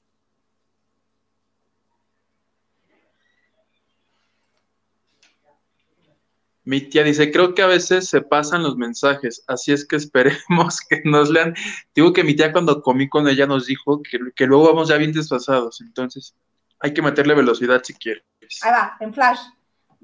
[6.65, 10.81] Mi tía dice, creo que a veces se pasan los mensajes, así es que esperemos
[10.89, 11.55] que nos lean.
[11.95, 14.97] Digo que mi tía cuando comí con ella nos dijo que, que luego vamos ya
[14.97, 16.35] bien desfasados, entonces
[16.79, 18.25] hay que meterle velocidad si quieres.
[18.63, 19.39] Ahí va, en flash.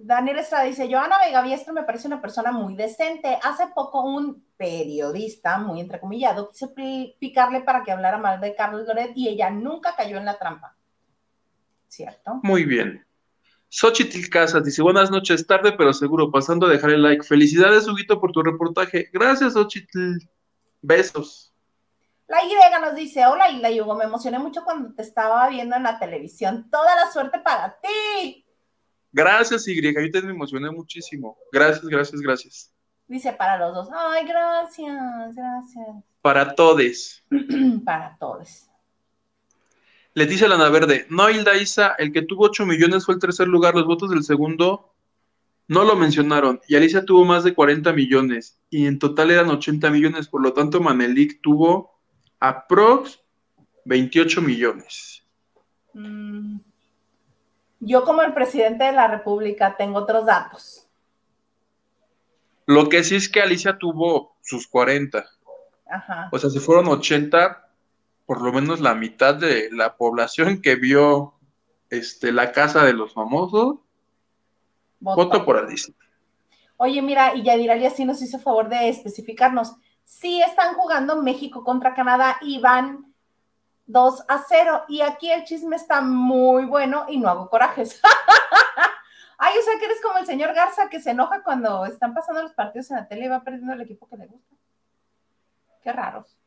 [0.00, 3.36] Daniel Estrada dice, Joana Vega Biestro me parece una persona muy decente.
[3.42, 6.72] Hace poco un periodista, muy entrecomillado, quiso
[7.18, 10.76] picarle para que hablara mal de Carlos Loret y ella nunca cayó en la trampa.
[11.88, 12.38] ¿Cierto?
[12.44, 13.04] Muy bien.
[13.70, 17.22] Xochitl Casas dice, buenas noches, tarde pero seguro, pasando a dejar el like.
[17.22, 19.10] Felicidades, Huguito, por tu reportaje.
[19.12, 20.18] Gracias, Xochitl.
[20.80, 21.52] Besos.
[22.28, 25.82] La Y nos dice, hola Isla Hugo, me emocioné mucho cuando te estaba viendo en
[25.82, 26.68] la televisión.
[26.70, 28.44] Toda la suerte para ti.
[29.10, 31.38] Gracias, Y, yo también me emocioné muchísimo.
[31.50, 32.74] Gracias, gracias, gracias.
[33.06, 33.88] Dice para los dos.
[33.90, 35.86] Ay, gracias, gracias.
[36.20, 37.24] Para todos.
[37.84, 38.67] para todos.
[40.18, 43.74] Leticia Lana Verde, no Hilda Isa, el que tuvo 8 millones fue el tercer lugar,
[43.74, 44.92] los votos del segundo
[45.68, 49.90] no lo mencionaron, y Alicia tuvo más de 40 millones, y en total eran 80
[49.90, 52.00] millones, por lo tanto Manelik tuvo
[52.40, 53.20] aprox
[53.84, 55.22] 28 millones.
[55.92, 56.58] Mm.
[57.80, 60.88] Yo como el presidente de la República tengo otros datos.
[62.66, 65.24] Lo que sí es que Alicia tuvo sus 40.
[65.90, 66.28] Ajá.
[66.32, 67.67] O sea, si fueron 80,
[68.28, 71.32] por lo menos la mitad de la población que vio
[71.88, 73.78] este, la casa de los famosos,
[75.00, 75.94] voto por Alicia.
[76.76, 79.76] Oye, mira, y Yadira Ali sí nos hizo favor de especificarnos.
[80.04, 83.14] Sí están jugando México contra Canadá y van
[83.86, 84.84] 2 a 0.
[84.88, 87.98] Y aquí el chisme está muy bueno y no hago corajes.
[89.38, 92.42] Ay, o sea que eres como el señor Garza que se enoja cuando están pasando
[92.42, 94.54] los partidos en la tele y va perdiendo el equipo que le gusta.
[95.82, 96.38] Qué raros.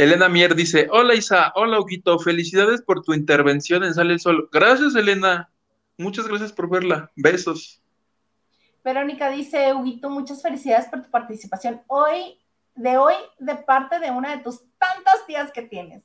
[0.00, 4.48] Elena Mier dice, hola Isa, hola Huguito, felicidades por tu intervención en Sale el Sol.
[4.50, 5.52] Gracias Elena,
[5.98, 7.82] muchas gracias por verla, besos.
[8.82, 12.38] Verónica dice, Huguito, muchas felicidades por tu participación hoy,
[12.76, 16.02] de hoy, de parte de una de tus tantas tías que tienes.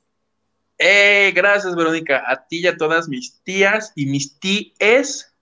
[0.76, 5.34] Eh, gracias Verónica, a ti y a todas mis tías y mis tíes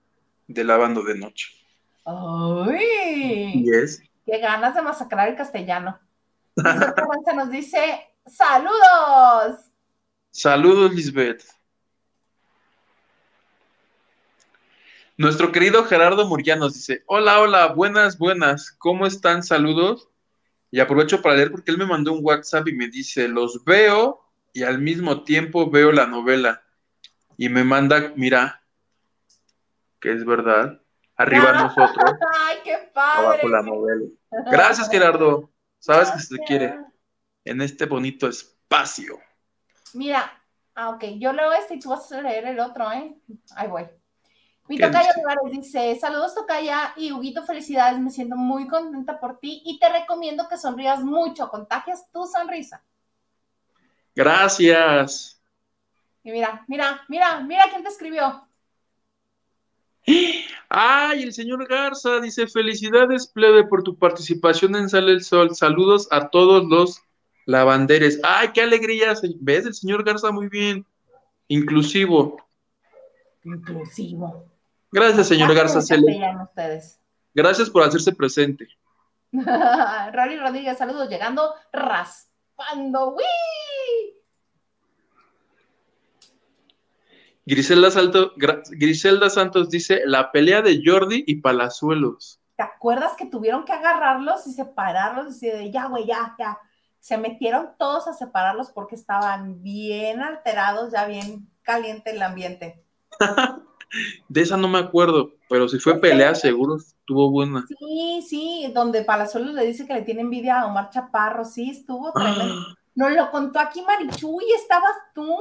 [0.47, 1.49] de lavando de noche.
[2.05, 3.65] ¡Ay!
[3.65, 4.01] Yes.
[4.25, 5.99] ¡Qué ganas de masacrar el castellano!
[7.35, 9.71] nos dice, ¡Saludos!
[10.31, 11.45] Saludos, Lisbeth.
[15.17, 19.45] Nuestro querido Gerardo Murguía dice, hola, hola, buenas, buenas, ¿cómo están?
[19.45, 20.09] Saludos.
[20.73, 24.25] Y aprovecho para leer porque él me mandó un WhatsApp y me dice, los veo
[24.53, 26.63] y al mismo tiempo veo la novela.
[27.37, 28.63] Y me manda, mira,
[30.01, 30.81] que es verdad,
[31.17, 31.97] arriba nosotros,
[32.47, 33.27] ¡Ay, qué padre!
[33.27, 34.07] abajo la novela.
[34.51, 35.51] Gracias, Gerardo.
[35.79, 36.79] Sabes que se te quiere
[37.45, 39.19] en este bonito espacio.
[39.93, 40.43] Mira,
[40.75, 43.17] ah, ok, yo leo este y tú vas a leer el otro, ¿eh?
[43.55, 43.85] Ahí voy.
[44.67, 49.63] Mi tocaya Olivares dice, saludos tocaya y Huguito, felicidades, me siento muy contenta por ti
[49.67, 52.83] y te recomiendo que sonrías mucho, contagias tu sonrisa.
[54.15, 55.43] Gracias.
[56.23, 58.49] Y mira, mira, mira, mira quién te escribió.
[60.71, 65.55] Ay, el señor Garza dice, felicidades, plebe, por tu participación en Sale el Sol.
[65.55, 67.03] Saludos a todos los
[67.47, 68.21] Lavanderes.
[68.23, 69.15] ¡Ay, qué alegría!
[69.41, 69.67] ¿Ves?
[69.67, 70.87] El señor Garza muy bien.
[71.49, 72.37] Inclusivo.
[73.45, 74.47] Inclusivo.
[74.91, 75.81] Gracias, señor Garza.
[75.81, 77.01] ustedes.
[77.35, 78.69] Gracias por hacerse presente.
[79.33, 83.17] Rally Rodríguez, saludos, llegando raspando.
[83.17, 84.15] ¡Wii!
[87.47, 87.91] Griselda,
[88.71, 92.41] Griselda Santos dice, la pelea de Jordi y Palazuelos.
[92.57, 96.59] ¿Te acuerdas que tuvieron que agarrarlos y separarlos y de ya, güey, ya, ya?
[97.05, 102.83] Se metieron todos a separarlos porque estaban bien alterados, ya bien caliente el ambiente.
[104.31, 107.67] de esa no me acuerdo, pero si fue pelea, seguro estuvo buena.
[107.69, 112.11] Sí, sí, donde Palazuelos le dice que le tiene envidia a Omar Chaparro, sí, estuvo
[112.11, 112.69] tremendo.
[112.95, 115.39] Nos lo contó aquí Marichuy, ¿estabas tú?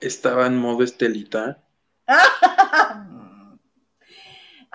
[0.00, 1.62] Estaba en modo estelita.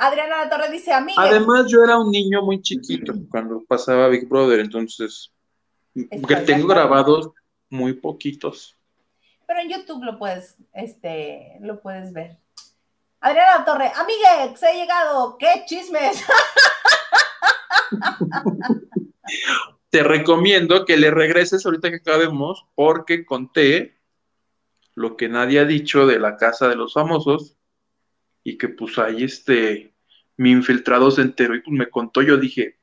[0.06, 1.14] Adriana Torres dice, a mí.
[1.18, 5.32] Además, yo era un niño muy chiquito cuando pasaba Big Brother, entonces
[5.94, 7.30] que tengo grabados
[7.70, 8.78] muy poquitos.
[9.48, 12.38] Pero en YouTube lo puedes, este, lo puedes ver.
[13.22, 16.22] Adriana Torre, amiguex, he llegado, qué chismes.
[19.90, 23.96] Te recomiendo que le regreses ahorita que acabemos, porque conté
[24.96, 27.56] lo que nadie ha dicho de la casa de los famosos
[28.44, 29.93] y que pues ahí este,
[30.38, 32.80] mi infiltrado se enteró y pues me contó, yo dije,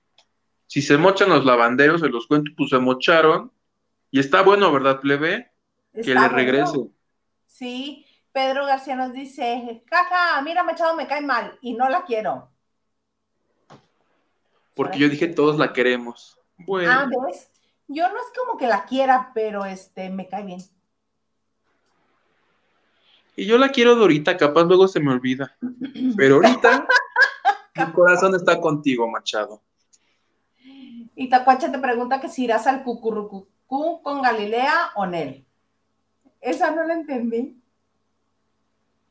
[0.66, 3.52] si se mochan los lavanderos, se los cuento, pues se mocharon
[4.10, 5.50] y está bueno, ¿verdad, plebe?
[5.92, 6.88] que le regrese.
[7.46, 12.50] Sí, Pedro García nos dice, jaja, mira, Machado me cae mal y no la quiero.
[14.74, 16.38] Porque yo dije, todos la queremos.
[16.58, 16.90] Bueno.
[16.90, 17.50] Ah, ¿ves?
[17.88, 20.60] Yo no es como que la quiera, pero este, me cae bien.
[23.36, 25.56] Y yo la quiero Dorita, capaz luego se me olvida.
[26.16, 26.86] Pero ahorita
[27.86, 29.60] mi corazón está contigo, Machado.
[31.14, 35.44] Y Tacuache te pregunta que si irás al cucurrucucú con Galilea o Nel.
[36.40, 37.60] Esa no la entendí.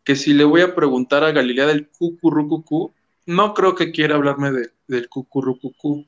[0.04, 2.94] Que si le voy a preguntar a Galilea del cucurrucucú,
[3.26, 6.08] no creo que quiera hablarme de, del cucurrucucú.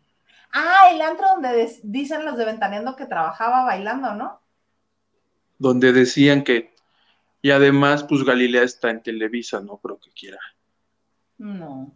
[0.52, 4.42] Ah, el antro donde dicen los de Ventaneando que trabajaba bailando, ¿no?
[5.60, 6.74] Donde decían que,
[7.42, 10.40] y además, pues Galilea está en Televisa, no creo que quiera.
[11.38, 11.94] No.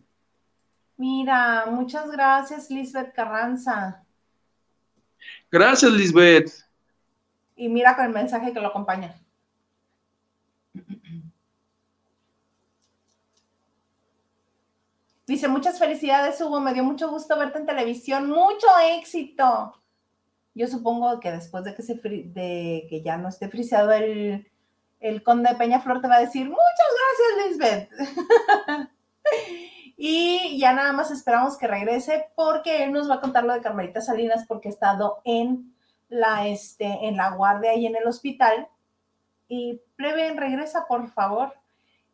[0.98, 4.04] Mira, muchas gracias, Lisbeth Carranza.
[5.52, 6.52] Gracias, Lisbeth.
[7.56, 9.16] Y mira con el mensaje que lo acompaña.
[15.28, 18.68] Dice, muchas felicidades, Hugo, me dio mucho gusto verte en televisión, mucho
[19.00, 19.82] éxito.
[20.54, 24.50] Yo supongo que después de que, se de que ya no esté friseado el,
[25.00, 26.92] el conde de Peñaflor te va a decir, muchas
[27.50, 28.90] gracias, Lisbeth.
[30.08, 33.62] y ya nada más esperamos que regrese porque él nos va a contar lo de
[33.62, 35.76] Carmelita Salinas porque ha estado en
[36.10, 38.68] la, este, en la guardia y en el hospital.
[39.48, 41.56] Y plebe, regresa, por favor.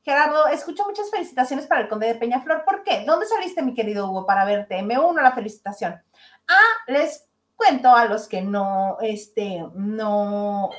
[0.04, 2.64] Gerardo, escucho muchas felicitaciones para el conde de Peñaflor.
[2.64, 3.04] ¿Por qué?
[3.06, 4.82] ¿Dónde saliste, mi querido Hugo, para verte?
[4.84, 6.02] Me uno a la felicitación.
[6.48, 7.28] Ah, les
[7.58, 10.70] cuento a los que no, este, no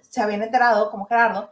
[0.00, 1.50] se habían enterado, como Gerardo,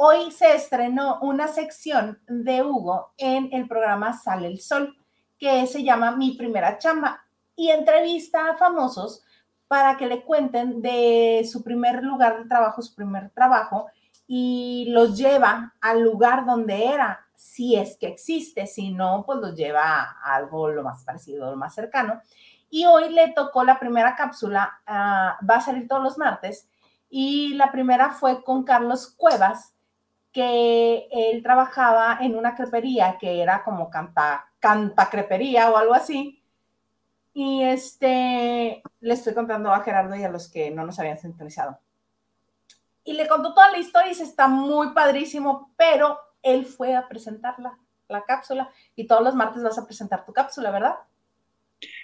[0.00, 4.96] hoy se estrenó una sección de Hugo en el programa Sale el Sol,
[5.38, 7.24] que se llama Mi Primera Chamba,
[7.56, 9.24] y entrevista a famosos
[9.66, 13.88] para que le cuenten de su primer lugar de trabajo, su primer trabajo,
[14.28, 19.56] y los lleva al lugar donde era, si es que existe, si no, pues los
[19.56, 22.22] lleva a algo lo más parecido, lo más cercano.
[22.70, 26.68] Y hoy le tocó la primera cápsula, ah, va a salir todos los martes,
[27.10, 29.74] y la primera fue con Carlos Cuevas,
[30.38, 36.42] que él trabajaba en una crepería que era como canta, canta crepería o algo así.
[37.34, 41.78] Y este, le estoy contando a Gerardo y a los que no nos habían sintonizado
[43.08, 47.08] y le contó toda la historia y se está muy padrísimo, pero él fue a
[47.08, 50.96] presentar la, cápsula y todos los martes vas a presentar tu cápsula, ¿verdad?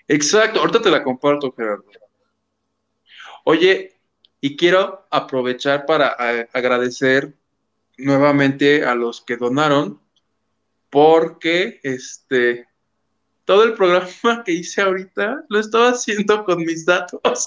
[0.08, 1.84] Exacto, ahorita te la comparto, Gerardo.
[3.44, 4.00] Oye,
[4.40, 6.08] y quiero aprovechar para
[6.52, 7.34] agradecer
[7.98, 10.00] nuevamente a los que donaron,
[10.90, 12.68] porque este
[13.44, 14.08] todo el programa
[14.44, 17.20] que hice ahorita lo estaba haciendo con mis datos.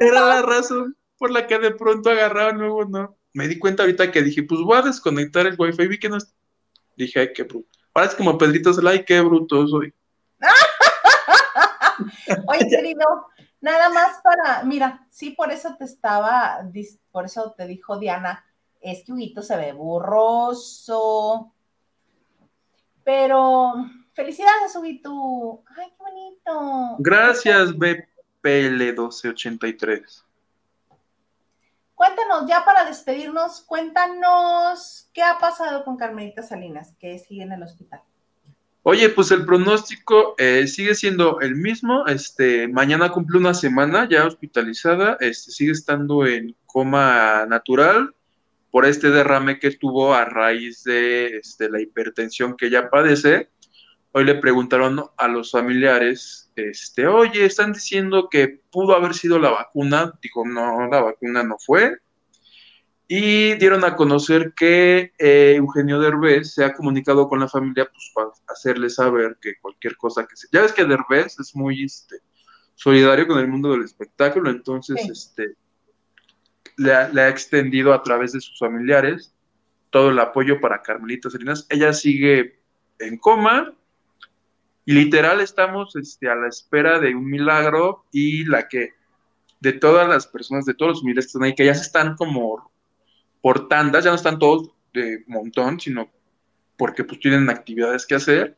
[0.00, 3.16] Era la razón por la que de pronto agarraba nuevo, no.
[3.32, 6.18] Me di cuenta ahorita que dije, pues voy a desconectar el wifi, vi que no
[6.96, 7.68] Dije, ay, qué bruto.
[7.94, 9.94] Ahora es como Pedrito se ay, qué bruto soy.
[12.48, 13.26] Oye, querido,
[13.60, 16.60] nada más para, mira, sí, por eso te estaba,
[17.10, 18.44] por eso te dijo Diana,
[18.80, 21.52] es que Huguito se ve borroso.
[23.04, 23.74] Pero,
[24.12, 25.62] felicidades, Huguito.
[25.76, 26.96] Ay, qué bonito.
[26.98, 28.10] Gracias, Bep.
[28.42, 30.24] PL1283.
[31.94, 37.62] Cuéntanos, ya para despedirnos, cuéntanos qué ha pasado con Carmelita Salinas, que sigue en el
[37.62, 38.02] hospital.
[38.82, 42.06] Oye, pues el pronóstico eh, sigue siendo el mismo.
[42.06, 45.18] Este, mañana cumple una semana ya hospitalizada.
[45.20, 48.14] Este, sigue estando en coma natural
[48.70, 53.50] por este derrame que tuvo a raíz de este, la hipertensión que ella padece.
[54.12, 59.50] Hoy le preguntaron a los familiares, este, oye, están diciendo que pudo haber sido la
[59.50, 60.18] vacuna.
[60.22, 61.98] Dijo, no, la vacuna no fue.
[63.12, 68.12] Y dieron a conocer que eh, Eugenio Derbez se ha comunicado con la familia pues,
[68.14, 70.46] para hacerle saber que cualquier cosa que se...
[70.52, 72.18] Ya ves que Derbez es muy este,
[72.76, 75.56] solidario con el mundo del espectáculo, entonces este,
[76.76, 79.34] le, ha, le ha extendido a través de sus familiares
[79.90, 81.66] todo el apoyo para Carmelita Salinas.
[81.68, 82.60] Ella sigue
[83.00, 83.74] en coma,
[84.84, 88.92] y literal estamos este, a la espera de un milagro y la que
[89.58, 92.14] de todas las personas, de todos los miles que están ahí, que ya se están
[92.14, 92.69] como
[93.40, 96.10] por tandas, ya no están todos de montón, sino
[96.76, 98.56] porque pues tienen actividades que hacer.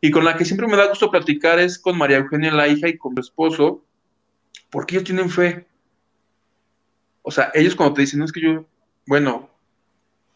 [0.00, 2.88] Y con la que siempre me da gusto platicar es con María Eugenia, la hija,
[2.88, 3.84] y con su esposo,
[4.70, 5.66] porque ellos tienen fe.
[7.22, 8.66] O sea, ellos cuando te dicen, no es que yo,
[9.06, 9.48] bueno,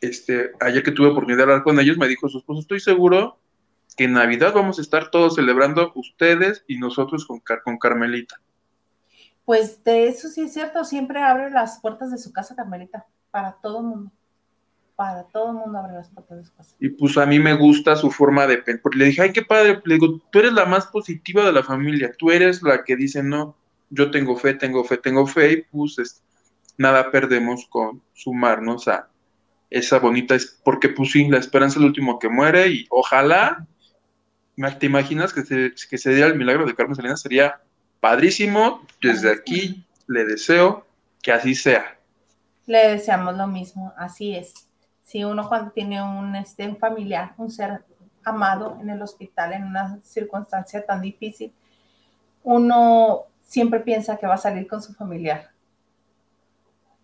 [0.01, 3.39] este, ayer que tuve oportunidad de hablar con ellos, me dijo su esposo, estoy seguro
[3.97, 8.41] que en Navidad vamos a estar todos celebrando ustedes y nosotros con, con Carmelita.
[9.45, 13.07] Pues de eso sí es cierto, siempre abre las puertas de su casa Carmelita.
[13.31, 14.13] Para todo el mundo.
[14.97, 16.75] Para todo el mundo abre las puertas.
[16.81, 18.83] Y pues a mí me gusta su forma de pensar.
[18.83, 19.81] Porque le dije, ay, qué padre.
[19.85, 22.13] Le digo, tú eres la más positiva de la familia.
[22.19, 23.57] Tú eres la que dice, no,
[23.91, 25.53] yo tengo fe, tengo fe, tengo fe.
[25.53, 26.21] Y pues
[26.77, 29.09] nada perdemos con sumarnos a
[29.71, 30.37] esa bonita.
[30.65, 32.67] Porque pues sí, la esperanza es el último que muere.
[32.67, 33.69] Y ojalá,
[34.81, 37.23] ¿te imaginas que se, que se diera el milagro de Carmen Salinas?
[37.23, 37.61] Sería
[38.01, 38.85] padrísimo.
[39.01, 40.85] Desde aquí le deseo
[41.23, 41.98] que así sea.
[42.69, 44.69] Le deseamos lo mismo, así es.
[45.03, 47.83] Si uno cuando tiene un, este, un familiar, un ser
[48.23, 51.51] amado en el hospital, en una circunstancia tan difícil,
[52.43, 55.51] uno siempre piensa que va a salir con su familiar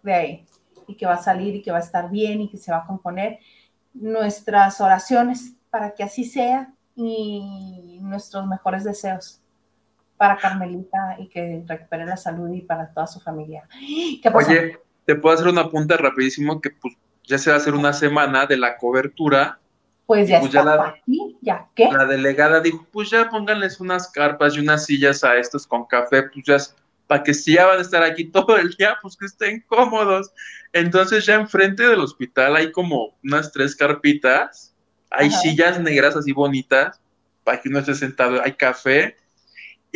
[0.03, 0.47] de ahí
[0.87, 2.79] y que va a salir y que va a estar bien y que se va
[2.79, 3.39] a componer.
[3.95, 9.41] Nuestras oraciones para que así sea y nuestros mejores deseos
[10.19, 13.67] para Carmelita y que recupere la salud y para toda su familia.
[14.23, 16.95] ¿Qué Oye, te puedo hacer una punta rapidísimo que pues
[17.25, 19.59] ya se va a hacer una semana de la cobertura.
[20.07, 20.95] Pues ya pues, está ya la,
[21.41, 21.89] ¿ya qué?
[21.91, 26.25] La delegada dijo, pues ya pónganles unas carpas y unas sillas a estos con café,
[26.25, 26.59] pues ya
[27.07, 30.33] para que si ya van a estar aquí todo el día, pues que estén cómodos.
[30.73, 34.75] Entonces ya enfrente del hospital hay como unas tres carpitas,
[35.11, 37.01] hay sillas negras así bonitas,
[37.45, 39.17] para que uno esté sentado, hay café,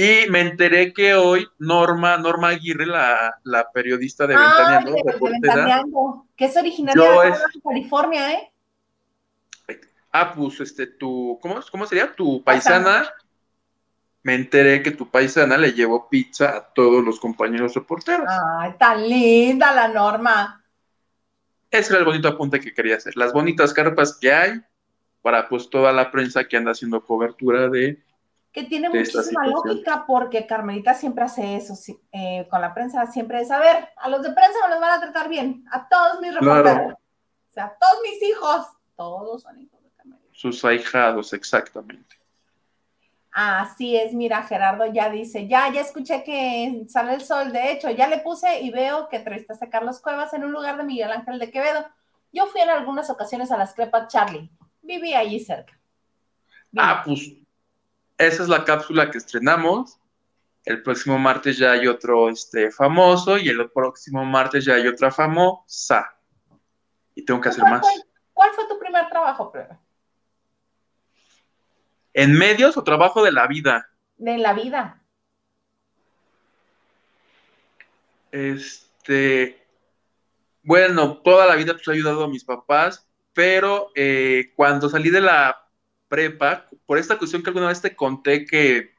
[0.00, 3.34] y me enteré que hoy Norma, Norma Aguirre, la,
[3.74, 8.52] periodista de Ventaneando, Ventaneando, que es originaria de California, ¿eh?
[10.12, 12.14] Ah, pues este, tu, ¿cómo, cómo sería?
[12.14, 13.12] Tu paisana.
[14.22, 18.28] Me enteré que tu paisana le llevó pizza a todos los compañeros reporteros.
[18.60, 20.64] Ay, tan linda la Norma.
[21.72, 23.16] Ese era el bonito apunte que quería hacer.
[23.16, 24.60] Las bonitas carpas que hay
[25.22, 28.00] para pues toda la prensa que anda haciendo cobertura de
[28.58, 31.74] que tiene muchísima lógica porque Carmelita siempre hace eso
[32.10, 34.98] eh, con la prensa, siempre es, a ver, a los de prensa me los van
[34.98, 39.60] a tratar bien, a todos mis reporteros, o sea, a todos mis hijos, todos son
[39.60, 40.28] hijos de Carmelita.
[40.32, 42.16] Sus ahijados, exactamente.
[43.30, 47.90] Así es, mira, Gerardo ya dice, ya, ya escuché que sale el sol, de hecho,
[47.90, 51.12] ya le puse y veo que entrevistaste a Carlos Cuevas en un lugar de Miguel
[51.12, 51.86] Ángel de Quevedo.
[52.32, 54.50] Yo fui en algunas ocasiones a las crepas Charlie,
[54.82, 55.78] viví allí cerca.
[56.76, 57.38] Ah, pues
[58.18, 59.98] esa es la cápsula que estrenamos.
[60.64, 65.10] El próximo martes ya hay otro este, famoso y el próximo martes ya hay otra
[65.10, 66.14] famosa.
[67.14, 67.86] Y tengo que hacer más.
[68.32, 69.80] ¿Cuál fue tu primer trabajo, prueba?
[72.12, 73.88] ¿En medios o trabajo de la vida?
[74.16, 75.02] De la vida.
[78.32, 79.64] Este,
[80.62, 85.20] bueno, toda la vida pues he ayudado a mis papás, pero eh, cuando salí de
[85.20, 85.67] la
[86.08, 88.94] prepa, por esta cuestión que alguna vez te conté que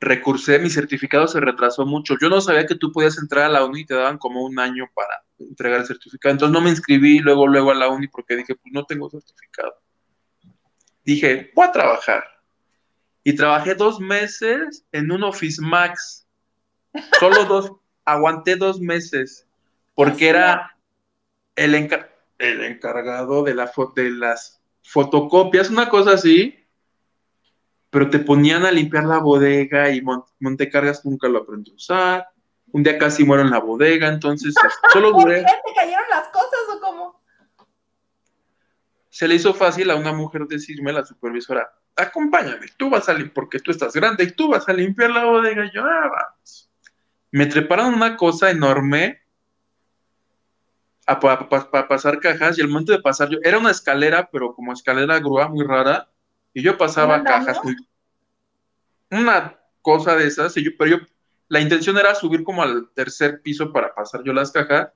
[0.00, 2.16] recursé, mi certificado se retrasó mucho.
[2.20, 4.58] Yo no sabía que tú podías entrar a la uni y te daban como un
[4.58, 6.32] año para entregar el certificado.
[6.32, 9.74] Entonces no me inscribí luego, luego a la uni porque dije, pues no tengo certificado.
[11.04, 12.24] Dije, voy a trabajar.
[13.22, 16.26] Y trabajé dos meses en un Office Max.
[17.18, 17.72] Solo dos,
[18.04, 19.46] aguanté dos meses
[19.94, 20.76] porque era
[21.56, 21.74] el,
[22.38, 26.56] el encargado de, la, de las fotocopias, una cosa así,
[27.90, 30.02] pero te ponían a limpiar la bodega y
[30.38, 32.28] Montecargas nunca lo aprendió a usar.
[32.72, 34.54] Un día casi muero en la bodega, entonces
[34.92, 35.42] solo duré.
[35.42, 37.20] ¿Por qué te cayeron las cosas o cómo?
[39.08, 43.34] Se le hizo fácil a una mujer decirme, la supervisora, acompáñame, tú vas a limpiar,
[43.34, 45.64] porque tú estás grande y tú vas a limpiar la bodega.
[45.66, 46.70] Y yo, ah, vamos.
[47.32, 49.20] Me treparon una cosa enorme
[51.04, 55.18] para pasar cajas y el momento de pasar yo, era una escalera, pero como escalera
[55.18, 56.08] grúa muy rara,
[56.54, 57.60] y yo pasaba cajas,
[59.10, 61.06] una cosa de esas, y yo, pero yo,
[61.48, 64.90] la intención era subir como al tercer piso para pasar yo las cajas,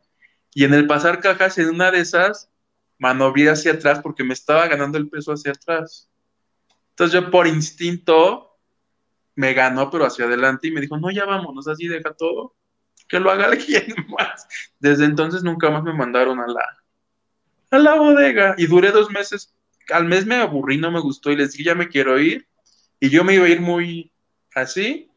[0.54, 2.48] y en el pasar cajas, en una de esas,
[2.98, 6.08] manobré hacia atrás porque me estaba ganando el peso hacia atrás.
[6.90, 8.56] Entonces yo por instinto
[9.34, 12.54] me ganó, pero hacia adelante, y me dijo, no, ya vámonos, así deja todo
[13.14, 14.48] que lo haga alguien más.
[14.80, 16.64] Desde entonces nunca más me mandaron a la,
[17.70, 19.54] a la bodega y duré dos meses.
[19.90, 22.48] Al mes me aburrí, no me gustó y les dije, ya me quiero ir.
[22.98, 24.10] Y yo me iba a ir muy
[24.54, 25.12] así.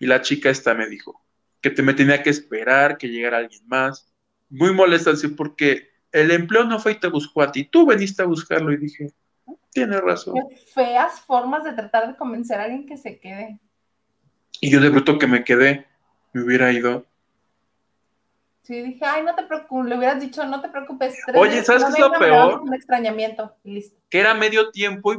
[0.00, 1.22] Y la chica esta me dijo
[1.60, 4.10] que te, me tenía que esperar, que llegara alguien más.
[4.48, 8.22] Muy molesta así porque el empleo no fue y te buscó a ti, tú veniste
[8.22, 9.12] a buscarlo y dije,
[9.72, 10.34] tienes razón.
[10.48, 13.58] Qué feas formas de tratar de convencer a alguien que se quede.
[14.60, 15.86] Y yo de bruto que me quedé
[16.34, 17.06] me hubiera ido.
[18.62, 21.16] Sí, dije, ay, no te preocupes, le hubieras dicho, no te preocupes.
[21.34, 22.60] Oye, ¿sabes qué es lo peor?
[22.60, 23.96] Un extrañamiento, listo.
[24.10, 25.18] Que era medio tiempo y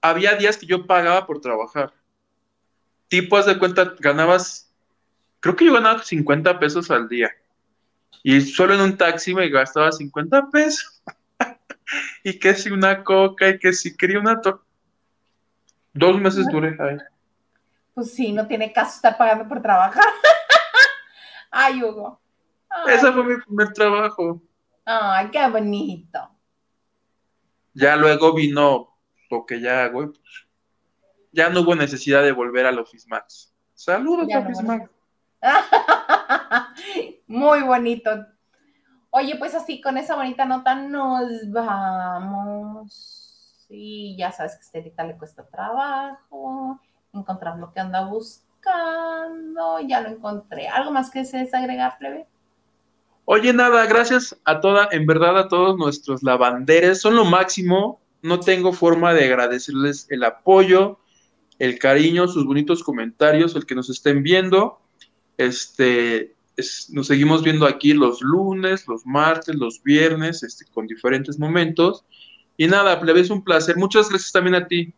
[0.00, 1.92] había días que yo pagaba por trabajar.
[3.08, 4.72] Tipo, haz de cuenta, ganabas,
[5.40, 7.30] creo que yo ganaba 50 pesos al día.
[8.22, 11.02] Y solo en un taxi me gastaba 50 pesos.
[12.24, 14.62] y que si una coca y que si quería una to
[15.94, 16.98] Dos meses duré ahí.
[17.96, 20.04] Pues sí, no tiene caso estar pagando por trabajar.
[21.50, 22.20] Ay, Hugo.
[22.86, 24.42] Ese fue mi primer trabajo.
[24.84, 26.30] Ay, qué bonito.
[27.72, 28.98] Ya luego vino
[29.30, 30.12] lo que ya hago.
[30.12, 30.20] Pues,
[31.32, 33.56] ya no hubo necesidad de volver al Office Max.
[33.72, 34.90] Saludos, Office Max.
[37.26, 38.10] Muy bonito.
[39.08, 42.92] Oye, pues así con esa bonita nota nos vamos.
[43.66, 46.78] Sí, ya sabes que a Estelita le cuesta trabajo
[47.16, 49.80] encontrar lo que anda buscando.
[49.86, 50.68] Ya lo encontré.
[50.68, 52.26] ¿Algo más que se desagregar, plebe?
[53.28, 58.00] Oye, nada, gracias a toda, en verdad a todos nuestros lavanderes, son lo máximo.
[58.22, 61.00] No tengo forma de agradecerles el apoyo,
[61.58, 64.78] el cariño, sus bonitos comentarios, el que nos estén viendo.
[65.38, 66.36] Este,
[66.90, 72.04] nos seguimos viendo aquí los lunes, los martes, los viernes, este, con diferentes momentos.
[72.56, 73.76] Y nada, plebe, un placer.
[73.76, 74.94] Muchas gracias también a ti,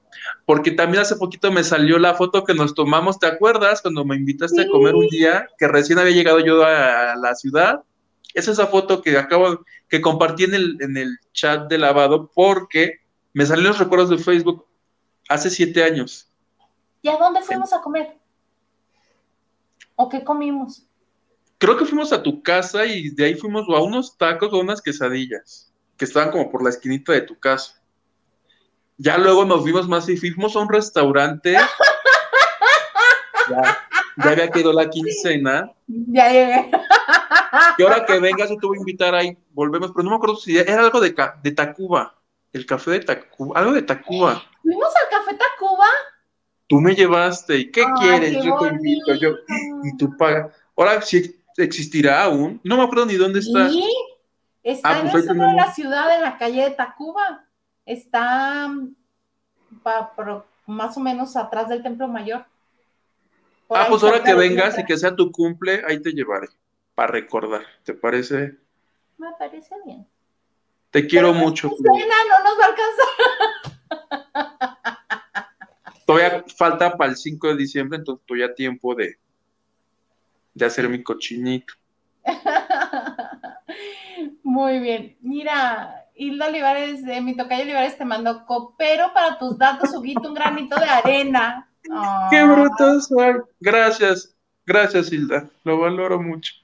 [0.46, 3.82] porque también hace poquito me salió la foto que nos tomamos, ¿te acuerdas?
[3.82, 7.82] Cuando me invitaste a comer un día, que recién había llegado yo a la ciudad
[8.34, 13.00] es esa foto que acabo, que compartí en el, en el chat de lavado porque
[13.32, 14.66] me salieron los recuerdos de Facebook
[15.28, 16.30] hace siete años.
[17.02, 18.16] ¿Y a dónde fuimos a comer?
[19.96, 20.86] ¿O qué comimos?
[21.58, 24.60] Creo que fuimos a tu casa y de ahí fuimos a unos tacos o a
[24.60, 25.67] unas quesadillas
[25.98, 27.74] que estaban como por la esquinita de tu casa.
[28.96, 31.52] Ya luego nos vimos más y fuimos a un restaurante.
[33.50, 33.78] ya,
[34.16, 35.70] ya había quedado la quincena.
[35.86, 36.70] Ya llegué.
[37.78, 40.36] Y ahora que vengas, yo te voy a invitar ahí, volvemos, pero no me acuerdo
[40.36, 42.14] si era algo de, de Tacuba,
[42.52, 44.42] el café de Tacuba, algo de Tacuba.
[44.62, 45.86] ¿Fuimos al café Tacuba?
[46.66, 48.44] Tú me llevaste, ¿y qué quieres?
[48.44, 49.30] yo te invito, yo,
[49.84, 50.52] y tú pagas.
[50.76, 53.70] Ahora sí existirá aún, no me acuerdo ni dónde está.
[53.70, 53.88] Sí,
[54.62, 57.44] está ah, en pues el de la ciudad, en la calle de Tacuba.
[57.86, 58.68] Está
[60.66, 62.44] más o menos atrás del Templo Mayor.
[63.70, 66.48] ah, pues ahora que vengas y que sea tu cumple, ahí te llevaré
[66.94, 67.62] para recordar.
[67.84, 68.56] ¿Te parece?
[69.16, 70.06] Me parece bien.
[70.90, 71.68] Te quiero mucho.
[71.68, 73.08] no nos va a alcanzar.
[76.06, 79.18] Todavía falta para el 5 de diciembre, entonces todavía tiempo de,
[80.54, 81.74] de hacer mi cochinito.
[84.48, 85.18] Muy bien.
[85.20, 90.32] Mira, Hilda Olivares, de mi tocayo Olivares te mandó copero para tus datos, subiste un
[90.32, 91.70] granito de arena.
[92.30, 92.98] Qué bruto
[93.60, 94.34] Gracias,
[94.64, 96.54] gracias Hilda, lo valoro mucho.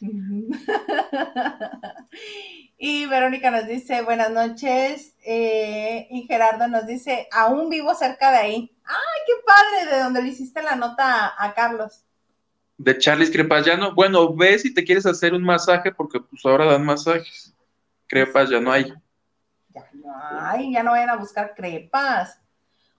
[2.76, 5.16] y Verónica nos dice, buenas noches.
[5.24, 8.76] Eh, y Gerardo nos dice, aún vivo cerca de ahí.
[8.84, 9.86] ¡Ay, qué padre!
[9.96, 12.04] De donde le hiciste la nota a, Carlos.
[12.82, 13.94] De Charles Crepas, ya no.
[13.94, 17.54] Bueno, ve si te quieres hacer un masaje, porque pues ahora dan masajes.
[18.06, 18.90] Crepas ya no hay.
[19.68, 22.40] Ya no hay, ya no vayan a buscar crepas.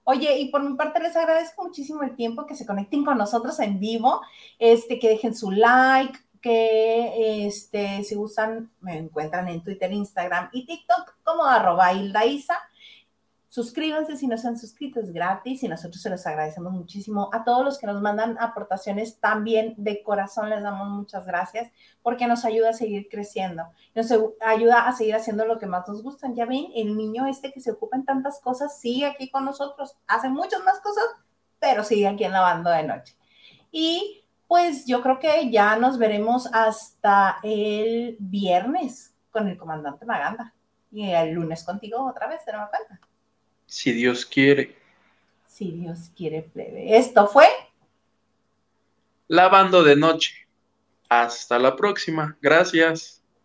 [0.04, 3.60] Oye, y por mi parte les agradezco muchísimo el tiempo que se conecten con nosotros
[3.60, 4.22] en vivo,
[4.60, 10.68] este, que dejen su like, que este, si gustan, me encuentran en Twitter, Instagram y
[10.68, 12.56] TikTok como arroba Hildaísa.
[13.52, 17.30] Suscríbanse si no se han suscrito, es gratis y nosotros se los agradecemos muchísimo.
[17.34, 21.70] A todos los que nos mandan aportaciones también de corazón les damos muchas gracias
[22.02, 24.10] porque nos ayuda a seguir creciendo, nos
[24.40, 26.34] ayuda a seguir haciendo lo que más nos gustan.
[26.34, 29.98] Ya ven, el niño este que se ocupa en tantas cosas sigue aquí con nosotros,
[30.08, 31.04] hace muchas más cosas,
[31.60, 33.18] pero sigue aquí en la banda de noche.
[33.70, 40.54] Y pues yo creo que ya nos veremos hasta el viernes con el comandante Maganda.
[40.90, 43.11] Y el lunes contigo otra vez, ¿te no cuenta?
[43.72, 44.76] Si Dios quiere.
[45.48, 46.98] Si Dios quiere, plebe.
[46.98, 47.46] Esto fue.
[49.30, 50.46] Lavando de noche.
[51.08, 52.38] Hasta la próxima.
[52.42, 53.21] Gracias.